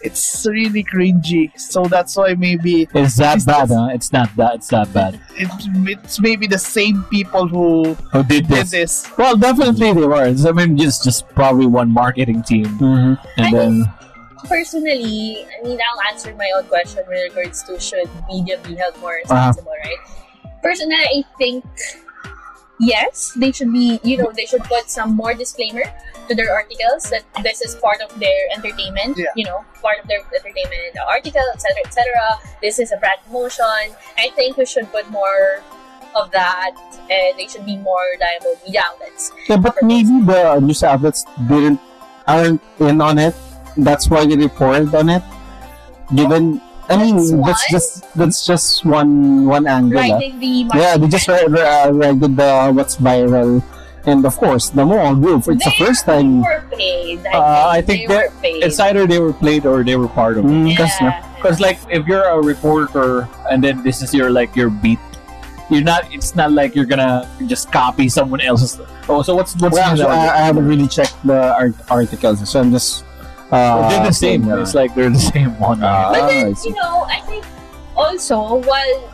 it's 0.00 0.46
really 0.46 0.84
cringy. 0.84 1.50
So 1.58 1.84
that's 1.86 2.16
why 2.16 2.34
maybe 2.34 2.86
It's 2.94 3.16
that 3.16 3.36
It's 3.36 3.44
bad, 3.44 3.68
just- 3.68 3.72
huh? 3.74 3.88
It's 3.92 4.12
not 4.12 4.28
that. 4.36 4.54
It's 4.56 4.68
that 4.68 4.92
bad. 4.94 5.18
it's, 5.34 5.66
it's 5.88 6.20
maybe 6.20 6.46
the 6.46 6.58
same 6.58 7.02
people 7.10 7.48
who 7.48 7.94
Who 8.12 8.22
did 8.22 8.46
did 8.46 8.48
this? 8.48 8.70
this. 8.70 8.92
Well, 9.18 9.36
definitely 9.36 9.92
they 9.92 10.06
were. 10.06 10.22
I 10.22 10.52
mean, 10.52 10.76
just 10.78 11.02
just 11.02 11.28
probably 11.34 11.66
one 11.66 11.90
marketing 11.90 12.42
team, 12.42 12.66
Mhm. 12.78 13.18
and 13.38 13.46
I 13.46 13.50
then 13.50 13.74
personally, 14.46 15.44
I 15.50 15.66
mean, 15.66 15.78
I'll 15.82 16.02
answer 16.12 16.34
my 16.34 16.50
own 16.56 16.64
question 16.70 17.02
with 17.08 17.34
regards 17.34 17.62
to 17.64 17.78
should 17.80 18.08
media 18.30 18.58
be 18.66 18.76
held 18.76 18.94
more 19.00 19.18
Uh-huh. 19.26 19.50
responsible, 19.50 19.74
right? 19.84 20.02
Personally, 20.62 20.94
I 20.94 21.22
think 21.38 21.64
yes, 22.80 23.32
they 23.36 23.52
should 23.52 23.72
be. 23.72 24.00
You 24.02 24.18
know, 24.18 24.32
they 24.34 24.46
should 24.46 24.64
put 24.64 24.90
some 24.90 25.16
more 25.16 25.34
disclaimer 25.34 25.82
to 26.28 26.34
their 26.34 26.52
articles 26.52 27.10
that 27.10 27.24
this 27.42 27.62
is 27.62 27.74
part 27.76 28.00
of 28.00 28.18
their 28.18 28.48
entertainment. 28.54 29.16
Yeah. 29.16 29.26
You 29.36 29.44
know, 29.46 29.64
part 29.82 29.98
of 30.00 30.08
their 30.08 30.20
entertainment 30.20 30.96
article, 31.08 31.44
etc., 31.54 31.76
etc. 31.84 32.38
This 32.62 32.78
is 32.78 32.92
a 32.92 32.96
brand 32.96 33.20
promotion. 33.26 33.94
I 34.16 34.30
think 34.36 34.56
we 34.56 34.66
should 34.66 34.90
put 34.92 35.10
more 35.10 35.62
of 36.14 36.30
that, 36.32 36.74
and 37.10 37.38
they 37.38 37.46
should 37.46 37.66
be 37.66 37.76
more 37.76 38.02
reliable 38.14 38.58
media 38.64 38.82
outlets. 38.86 39.32
Yeah, 39.48 39.56
but 39.56 39.76
maybe 39.82 40.20
the 40.24 40.58
news 40.60 40.82
outlets 40.82 41.24
didn't 41.48 41.80
aren't 42.26 42.60
in 42.78 43.00
on 43.00 43.18
it. 43.18 43.34
That's 43.76 44.08
why 44.10 44.26
they 44.26 44.36
reported 44.36 44.94
on 44.94 45.08
it. 45.08 45.22
Given, 46.14 46.60
I 46.88 46.96
mean, 46.96 47.16
That's 47.16 47.30
that's 47.44 47.70
just 47.70 48.14
that's 48.16 48.46
just 48.46 48.84
one 48.84 49.44
one 49.44 49.66
angle. 49.66 49.98
ah. 50.00 50.16
Writing 50.16 50.40
the 50.40 50.70
Yeah, 50.74 50.96
they 50.96 51.08
just 51.08 51.28
read 51.28 51.52
uh, 51.52 51.90
read 51.92 52.16
the 52.20 52.72
what's 52.72 52.96
viral, 52.96 53.60
and 54.08 54.24
of 54.24 54.36
course 54.40 54.70
the 54.70 54.84
mall 54.86 55.14
group. 55.14 55.44
It's 55.48 55.64
the 55.64 55.74
first 55.76 56.06
time. 56.06 56.40
They 56.40 56.48
were 56.48 56.64
paid. 56.72 57.20
I 57.28 57.32
Uh, 57.36 57.68
I 57.76 57.80
think, 57.84 57.86
think 57.86 58.08
they 58.08 58.16
were 58.16 58.32
paid. 58.40 58.64
it's 58.64 58.80
either 58.80 59.06
they 59.06 59.20
were 59.20 59.34
played 59.36 59.66
or 59.68 59.84
they 59.84 59.96
were 60.00 60.08
part 60.08 60.38
of 60.40 60.46
it. 60.46 60.48
Mm, 60.48 60.72
yeah. 60.72 60.80
Because 60.80 61.20
Because 61.36 61.58
like 61.60 61.78
if 61.92 62.08
you're 62.08 62.24
a 62.24 62.40
reporter 62.40 63.28
and 63.52 63.62
then 63.62 63.84
this 63.84 64.00
is 64.00 64.10
your 64.16 64.30
like 64.32 64.56
your 64.56 64.70
beat, 64.72 64.98
you're 65.68 65.84
not. 65.84 66.08
It's 66.10 66.32
not 66.34 66.50
like 66.56 66.72
you're 66.74 66.88
gonna 66.88 67.28
just 67.46 67.68
copy 67.70 68.08
someone 68.08 68.40
else's. 68.40 68.80
Oh, 69.12 69.20
so 69.20 69.36
what's 69.36 69.52
what's 69.60 69.76
well, 69.76 69.84
actually, 69.92 70.08
I, 70.08 70.40
I 70.40 70.42
haven't 70.48 70.64
really 70.66 70.88
checked 70.88 71.14
the 71.22 71.52
art- 71.52 71.76
articles, 71.92 72.40
so 72.48 72.58
I'm 72.64 72.72
just. 72.72 73.04
Uh, 73.50 73.88
they're 73.88 74.06
the 74.06 74.12
same. 74.12 74.44
yeah. 74.46 74.60
It's 74.62 74.74
like 74.74 74.94
they're 74.94 75.10
the 75.10 75.18
same 75.18 75.58
one. 75.58 75.82
Ah, 75.82 76.12
But 76.12 76.28
then, 76.28 76.54
you 76.64 76.74
know, 76.74 77.04
I 77.08 77.20
think 77.26 77.44
also 77.96 78.56
while 78.60 79.12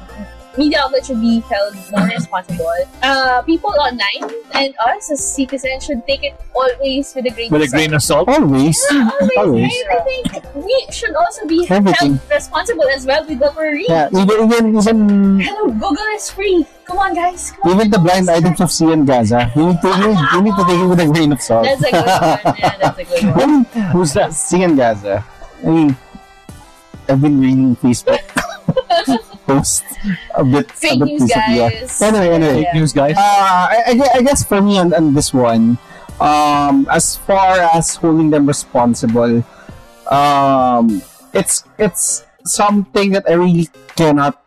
media 0.57 0.81
outlets 0.83 1.09
should 1.09 1.21
be 1.21 1.41
held 1.41 1.75
more 1.93 2.07
responsible. 2.07 2.71
Uh, 3.03 3.43
people 3.43 3.71
online 3.79 4.31
and 4.55 4.75
us 4.87 5.11
as 5.11 5.23
citizens 5.23 5.85
should 5.85 6.07
take 6.07 6.23
it 6.23 6.35
always 6.55 7.15
with 7.15 7.27
a 7.27 7.31
grain 7.31 7.51
of 7.51 7.51
salt. 7.51 7.53
With 7.53 7.63
a 7.63 7.65
of 7.65 7.71
grain 7.73 7.95
of 7.95 8.03
salt. 8.03 8.29
Always. 8.29 8.79
Yeah, 8.91 9.11
always. 9.21 9.39
Always. 9.39 9.73
I, 9.91 9.97
I 9.97 10.01
think 10.05 10.55
we 10.55 10.87
should 10.91 11.15
also 11.15 11.47
be 11.47 11.67
Everything. 11.69 12.15
held 12.15 12.31
responsible 12.31 12.89
as 12.89 13.07
well 13.07 13.27
with 13.27 13.41
what 13.41 13.57
we're 13.57 13.73
reading. 13.73 13.91
Yeah, 13.91 14.09
even 14.15 14.53
even 14.53 14.77
even 14.77 15.41
Hello, 15.41 15.71
Google 15.71 16.09
is 16.15 16.31
free. 16.31 16.67
Come 16.85 16.99
on, 16.99 17.15
guys. 17.15 17.51
Come 17.53 17.73
on, 17.73 17.77
even 17.77 17.91
the 17.91 17.99
blind 17.99 18.23
is 18.23 18.29
items 18.29 18.61
of 18.61 18.71
Sea 18.71 18.93
and 18.93 19.07
Gaza, 19.07 19.51
you 19.57 19.67
need 19.69 19.81
to 19.81 19.89
you 19.89 20.07
need, 20.09 20.19
you 20.35 20.43
need 20.43 20.57
to 20.57 20.65
take 20.65 20.81
it 20.81 20.87
with 20.87 21.01
a 21.01 21.07
grain 21.07 21.33
of 21.33 21.41
salt. 21.41 21.65
That's 21.65 21.83
a 21.83 21.91
good 21.91 22.05
one. 22.05 22.57
Yeah, 22.59 22.77
that's 22.79 22.99
a 22.99 23.05
good 23.05 23.37
one. 23.37 23.65
Who's 23.93 24.13
that? 24.15 24.33
Sea 24.33 24.63
and 24.65 24.77
Gaza. 24.77 25.25
I 25.65 25.67
mean, 25.67 25.97
I've 27.09 27.21
been 27.21 27.41
reading 27.41 27.77
Facebook 27.77 28.21
posts 29.47 29.85
a 30.35 30.45
bit. 30.45 30.71
Fake 30.73 30.97
a 30.97 31.05
bit 31.05 31.09
news, 31.09 31.23
recently, 31.23 31.57
yeah. 31.57 31.71
guys. 31.71 32.03
Anyway, 32.03 32.29
anyway. 32.29 32.61
Yeah. 32.63 32.73
News 32.75 32.93
guys. 32.93 33.17
Uh, 33.17 33.21
I, 33.21 33.79
I 33.87 34.19
I 34.19 34.23
guess 34.23 34.45
for 34.45 34.61
me 34.61 34.79
on, 34.79 34.93
on 34.93 35.15
this 35.15 35.33
one, 35.33 35.79
um, 36.21 36.87
as 36.91 37.17
far 37.17 37.59
as 37.73 37.97
holding 37.97 38.31
them 38.31 38.47
responsible, 38.47 39.45
um, 40.11 41.03
it's 41.33 41.65
it's 41.79 42.25
something 42.45 43.13
that 43.13 43.25
I 43.29 43.35
really 43.35 43.69
cannot 43.97 44.44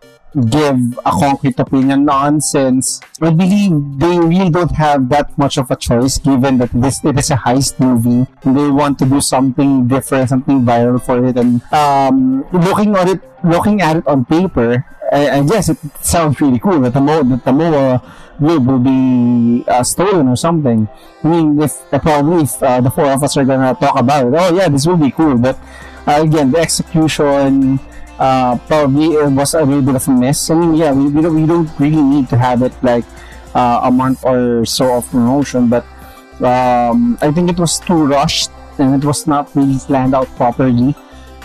give 0.50 0.98
a 1.06 1.12
concrete 1.12 1.60
opinion 1.60 2.08
on 2.10 2.42
since 2.42 3.02
I 3.22 3.32
believe 3.32 4.00
they 4.00 4.20
really 4.20 4.50
don't 4.50 4.72
have 4.72 5.10
that 5.10 5.38
much 5.38 5.58
of 5.58 5.72
a 5.72 5.76
choice 5.76 6.18
given 6.18 6.58
that 6.60 6.70
this 6.74 7.04
it 7.04 7.18
is 7.18 7.32
a 7.32 7.36
heist 7.36 7.80
movie 7.80 8.30
they 8.44 8.70
want 8.70 9.00
to 9.00 9.06
do 9.06 9.22
something 9.22 9.88
different, 9.88 10.30
something 10.30 10.62
viral 10.62 11.02
for 11.02 11.26
it 11.26 11.38
and 11.38 11.62
um, 11.74 12.46
looking 12.52 12.96
at 12.96 13.10
it 13.10 13.22
looking 13.44 13.82
at 13.82 13.98
it 13.98 14.08
on 14.08 14.26
paper 14.26 14.86
I, 15.12 15.40
I 15.40 15.44
guess 15.44 15.70
it 15.70 15.78
sounds 16.02 16.40
really 16.42 16.60
cool 16.60 16.82
that 16.82 16.94
the 16.94 17.02
Mo 17.02 17.24
that 17.24 17.46
the 17.46 17.54
MOA 17.54 18.04
will 18.40 18.80
be 18.80 19.64
uh, 19.68 19.84
stolen 19.84 20.28
or 20.28 20.36
something. 20.36 20.88
I 21.24 21.28
mean, 21.28 21.60
if 21.62 21.82
uh, 21.94 22.00
probably 22.00 22.44
if 22.44 22.62
uh, 22.62 22.82
the 22.82 22.92
four 22.92 23.08
of 23.08 23.24
us 23.24 23.38
are 23.38 23.46
gonna 23.46 23.74
talk 23.76 24.00
about 24.00 24.28
it, 24.28 24.34
oh 24.36 24.56
yeah, 24.56 24.70
this 24.70 24.86
will 24.86 24.98
be 24.98 25.12
cool. 25.12 25.38
But 25.38 25.58
uh, 26.06 26.22
again, 26.24 26.52
the 26.52 26.60
execution 26.60 27.80
uh, 28.20 28.58
probably 28.68 29.14
it 29.14 29.32
was 29.32 29.54
a 29.54 29.62
little 29.64 29.82
bit 29.82 29.96
of 29.96 30.08
a 30.08 30.12
mess. 30.12 30.50
I 30.50 30.56
mean, 30.56 30.76
yeah, 30.76 30.92
we, 30.92 31.08
we, 31.08 31.22
don't, 31.22 31.36
we 31.36 31.46
don't 31.46 31.70
really 31.80 32.02
need 32.02 32.30
to 32.30 32.38
have 32.38 32.62
it 32.62 32.74
like 32.84 33.06
uh, 33.56 33.82
a 33.84 33.92
month 33.92 34.24
or 34.24 34.66
so 34.66 34.98
of 34.98 35.10
promotion, 35.10 35.70
but 35.70 35.86
um, 36.42 37.18
I 37.22 37.32
think 37.32 37.50
it 37.50 37.60
was 37.60 37.80
too 37.80 38.06
rushed 38.06 38.52
and 38.78 38.96
it 39.02 39.06
was 39.06 39.28
not 39.28 39.56
really 39.56 39.80
planned 39.80 40.14
out 40.16 40.28
properly. 40.36 40.96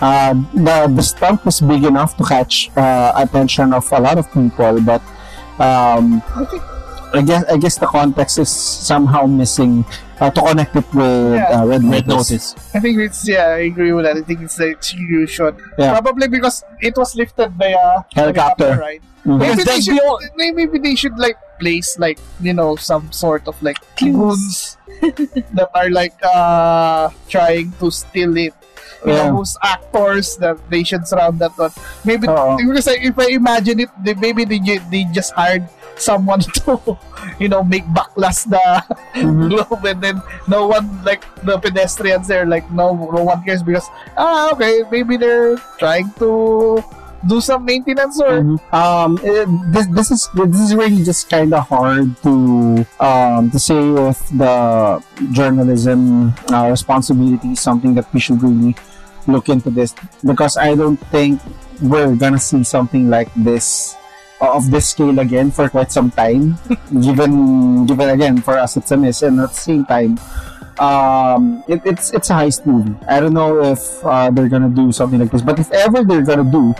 Uh, 0.01 0.35
the 0.53 0.93
the 0.97 1.03
stunt 1.03 1.45
was 1.45 1.61
big 1.61 1.85
enough 1.85 2.17
to 2.17 2.25
catch 2.25 2.71
uh, 2.77 3.13
attention 3.15 3.73
of 3.73 3.91
a 3.93 4.01
lot 4.01 4.19
of 4.19 4.27
people, 4.33 4.81
but 4.81 5.01
um, 5.63 6.21
I 6.35 6.45
guess 7.21 7.45
I 7.45 7.57
guess 7.61 7.77
the 7.77 7.87
context 7.87 8.39
is 8.41 8.49
somehow 8.49 9.27
missing 9.29 9.85
uh, 10.19 10.31
to 10.33 10.41
connect 10.41 10.73
it 10.77 10.89
with 10.95 11.35
Yeah. 11.37 11.61
uh, 11.61 11.67
Red, 11.69 11.85
Red 11.85 12.09
Notice. 12.09 12.57
notice. 12.57 12.75
I 12.75 12.81
think 12.81 12.97
it's 12.99 13.29
yeah, 13.29 13.53
I 13.61 13.69
agree 13.69 13.93
with 13.93 14.07
that. 14.09 14.17
I 14.17 14.23
think 14.25 14.41
it's 14.41 14.57
the 14.57 14.73
execution. 14.73 15.53
Yeah. 15.77 15.93
Probably 16.01 16.29
because 16.29 16.65
it 16.81 16.97
was 16.97 17.13
lifted 17.15 17.59
by 17.59 17.77
a 17.77 18.01
Helicopter. 18.17 18.79
right? 18.81 19.03
Mhm. 19.29 19.39
Maybe 19.39 19.63
they 19.63 19.81
should 19.85 20.01
the 20.01 20.31
maybe 20.35 20.79
they 20.81 20.95
should 20.97 21.19
like 21.19 21.37
place 21.61 21.95
like 21.99 22.19
you 22.41 22.51
know 22.57 22.75
some 22.75 23.13
sort 23.13 23.47
of 23.47 23.55
like 23.63 23.79
clues 23.95 24.77
that 25.55 25.71
are 25.77 25.91
like 25.91 26.15
uh 26.25 27.07
trying 27.29 27.71
to 27.79 27.91
steal 27.91 28.33
it. 28.41 28.55
You 29.07 29.13
Yeah. 29.15 29.31
know, 29.31 29.43
who's 29.43 29.59
actors 29.63 30.39
that 30.39 30.59
they 30.71 30.83
should 30.87 31.07
surround 31.11 31.39
that 31.43 31.59
one. 31.59 31.71
Maybe 32.07 32.27
Oo. 32.31 32.55
because 32.67 32.87
I, 32.87 32.99
if 33.03 33.19
I 33.19 33.35
imagine 33.35 33.81
it, 33.83 33.91
they, 33.99 34.15
maybe 34.15 34.43
they 34.47 34.59
they 34.91 35.03
just 35.11 35.35
hired 35.35 35.67
someone 35.97 36.41
to 36.65 36.79
you 37.39 37.49
know 37.49 37.63
make 37.63 37.85
backlash 37.95 38.45
the 38.49 38.61
Mhm. 39.15 39.51
globe 39.51 39.85
and 39.85 40.01
then 40.03 40.17
no 40.49 40.67
one 40.67 40.89
like 41.05 41.23
the 41.45 41.59
pedestrians 41.59 42.27
there 42.27 42.47
like 42.47 42.67
no 42.71 42.95
no 43.13 43.23
one 43.23 43.43
cares 43.45 43.63
because 43.63 43.87
ah 44.17 44.51
okay 44.53 44.83
maybe 44.91 45.17
they're 45.17 45.57
trying 45.79 46.11
to 46.19 46.83
do 47.23 47.39
some 47.41 47.63
maintenance 47.65 48.19
or 48.19 48.43
Mhm. 48.43 48.59
Um, 48.75 49.11
eh, 49.23 49.47
this, 49.71 49.87
this 49.95 50.09
is 50.11 50.27
this 50.35 50.59
is 50.59 50.75
really 50.75 51.05
just 51.07 51.31
kind 51.31 51.55
of 51.55 51.63
hard 51.71 52.11
to 52.27 52.83
um, 52.99 53.47
to 53.55 53.59
say 53.63 53.79
if 54.11 54.19
the 54.35 54.99
journalism 55.31 56.33
uh, 56.51 56.67
responsibility 56.71 57.53
is 57.55 57.61
something 57.61 57.95
that 57.95 58.07
we 58.13 58.19
should 58.19 58.43
really 58.43 58.75
look 59.31 59.47
into 59.49 59.71
this 59.71 59.95
because 60.27 60.57
I 60.59 60.75
don't 60.75 60.99
think 61.15 61.39
we're 61.81 62.15
gonna 62.19 62.43
see 62.43 62.65
something 62.67 63.07
like 63.11 63.31
this 63.39 63.95
of 64.43 64.71
this 64.71 64.91
scale 64.91 65.19
again 65.21 65.51
for 65.51 65.69
quite 65.69 65.93
some 65.93 66.11
time. 66.11 66.59
given 67.01 67.87
given 67.87 68.11
again 68.11 68.41
for 68.41 68.59
us 68.59 68.77
it's 68.77 68.91
a 68.91 68.97
miss 68.97 69.23
and 69.23 69.41
at 69.41 69.49
the 69.51 69.55
same 69.55 69.85
time 69.87 70.19
um 70.79 71.63
it, 71.69 71.81
it's 71.85 72.13
it's 72.13 72.31
a 72.31 72.35
heist 72.35 72.65
movie 72.67 72.95
i 73.09 73.21
don't 73.21 73.35
know 73.35 73.63
if 73.63 73.81
uh, 74.05 74.31
they're 74.31 74.49
gonna 74.49 74.69
do 74.69 74.91
something 74.91 75.21
like 75.21 75.31
this 75.31 75.43
but 75.43 75.59
if 75.59 75.71
ever 75.73 76.03
they're 76.05 76.23
gonna 76.25 76.51
do 76.51 76.75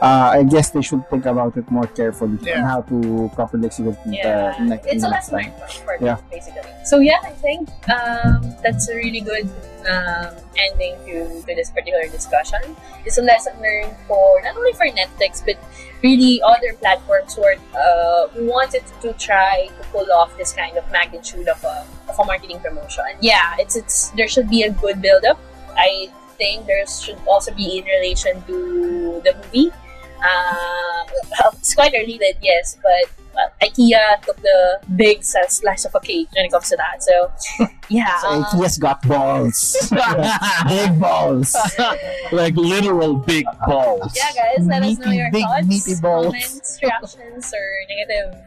uh, 0.00 0.30
I 0.38 0.42
guess 0.44 0.70
they 0.70 0.82
should 0.82 1.08
think 1.10 1.26
about 1.26 1.56
it 1.56 1.70
more 1.70 1.86
carefully 1.86 2.38
Yeah. 2.42 2.58
on 2.58 2.64
how 2.64 2.80
to 2.82 3.30
properly 3.34 3.66
execute 3.66 3.94
it 3.94 4.00
Yeah, 4.06 4.54
uh, 4.58 4.64
next, 4.64 4.86
it's 4.86 5.04
a 5.04 5.08
lesson 5.08 5.38
time. 5.40 5.52
learned 5.58 5.72
for 5.84 5.96
Yeah. 6.00 6.16
basically. 6.30 6.62
So 6.84 6.98
yeah, 7.00 7.20
I 7.24 7.30
think 7.32 7.68
um, 7.90 8.54
that's 8.62 8.88
a 8.88 8.94
really 8.94 9.20
good 9.20 9.48
um, 9.88 10.32
ending 10.56 10.94
to, 11.06 11.42
to 11.46 11.54
this 11.54 11.70
particular 11.70 12.06
discussion. 12.08 12.60
It's 13.04 13.18
a 13.18 13.22
lesson 13.22 13.54
learned 13.60 13.94
for 14.06 14.40
not 14.42 14.56
only 14.56 14.72
for 14.72 14.86
Netflix 14.86 15.44
but 15.44 15.56
really 16.02 16.40
other 16.42 16.72
platforms 16.78 17.34
who 17.34 17.44
are 17.44 17.56
uh, 17.76 18.28
who 18.28 18.46
wanted 18.46 18.84
to 19.02 19.12
try 19.14 19.68
to 19.68 19.82
pull 19.92 20.10
off 20.12 20.36
this 20.38 20.52
kind 20.52 20.76
of 20.78 20.84
magnitude 20.92 21.48
of 21.48 21.62
a, 21.64 21.84
of 22.08 22.18
a 22.18 22.24
marketing 22.24 22.60
promotion. 22.60 23.04
Yeah, 23.20 23.54
it's 23.58 23.76
it's 23.76 24.10
there 24.16 24.28
should 24.28 24.48
be 24.48 24.62
a 24.62 24.70
good 24.70 25.02
build 25.02 25.24
up. 25.24 25.38
I 25.76 26.08
think 26.38 26.66
there 26.66 26.86
should 26.86 27.18
also 27.26 27.52
be 27.52 27.78
in 27.78 27.84
relation 27.84 28.42
to 28.46 29.20
the 29.24 29.34
movie. 29.36 29.70
Uh, 30.18 31.04
well, 31.30 31.52
it's 31.54 31.74
quite 31.74 31.92
related, 31.92 32.36
yes, 32.42 32.76
but 32.82 33.10
well, 33.34 33.50
IKEA 33.62 34.20
took 34.22 34.36
the 34.42 34.80
big 34.96 35.22
sa- 35.22 35.46
slice 35.48 35.84
of 35.84 35.94
a 35.94 36.00
cake 36.00 36.28
when 36.34 36.46
it 36.46 36.50
comes 36.50 36.68
to 36.70 36.76
that. 36.76 37.02
So, 37.02 37.66
yeah. 37.88 38.18
So 38.18 38.28
um, 38.28 38.44
IKEA's 38.44 38.78
got 38.78 39.00
balls. 39.06 39.76
Big 40.68 41.00
balls. 41.00 41.56
like 42.32 42.56
literal 42.56 43.14
big 43.14 43.46
balls. 43.66 44.12
yeah, 44.16 44.32
guys, 44.34 44.66
let 44.66 44.82
us 44.82 44.98
know 44.98 45.12
your 45.12 45.30
big, 45.30 45.42
thoughts, 45.44 46.00
comments, 46.00 46.78
reactions, 46.82 47.54
or 47.54 47.68
negative 47.88 48.40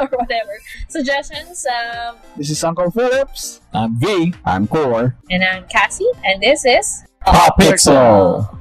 or 0.00 0.06
whatever 0.18 0.58
suggestions. 0.88 1.66
Um, 1.66 2.16
this 2.36 2.50
is 2.50 2.62
Uncle 2.64 2.90
Phillips. 2.90 3.60
I'm 3.72 3.98
Vii. 3.98 4.34
I'm 4.44 4.66
Kor. 4.66 5.16
and 5.30 5.44
I'm 5.44 5.64
Cassie, 5.68 6.10
and 6.24 6.42
this 6.42 6.64
is 6.64 7.04
Pop 7.20 7.58
Pixel. 7.58 8.57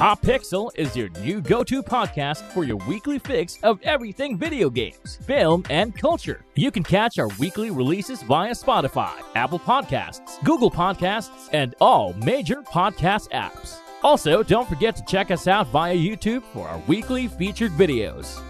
Pop 0.00 0.22
Pixel 0.22 0.70
is 0.76 0.96
your 0.96 1.10
new 1.20 1.42
go 1.42 1.62
to 1.62 1.82
podcast 1.82 2.40
for 2.52 2.64
your 2.64 2.78
weekly 2.88 3.18
fix 3.18 3.58
of 3.62 3.78
everything 3.82 4.38
video 4.38 4.70
games, 4.70 5.18
film, 5.26 5.62
and 5.68 5.94
culture. 5.94 6.42
You 6.54 6.70
can 6.70 6.82
catch 6.82 7.18
our 7.18 7.28
weekly 7.38 7.70
releases 7.70 8.22
via 8.22 8.52
Spotify, 8.52 9.12
Apple 9.34 9.58
Podcasts, 9.58 10.42
Google 10.42 10.70
Podcasts, 10.70 11.50
and 11.52 11.74
all 11.82 12.14
major 12.14 12.62
podcast 12.62 13.28
apps. 13.32 13.76
Also, 14.02 14.42
don't 14.42 14.66
forget 14.66 14.96
to 14.96 15.04
check 15.06 15.30
us 15.30 15.46
out 15.46 15.66
via 15.66 15.94
YouTube 15.94 16.44
for 16.44 16.66
our 16.66 16.78
weekly 16.86 17.28
featured 17.28 17.72
videos. 17.72 18.40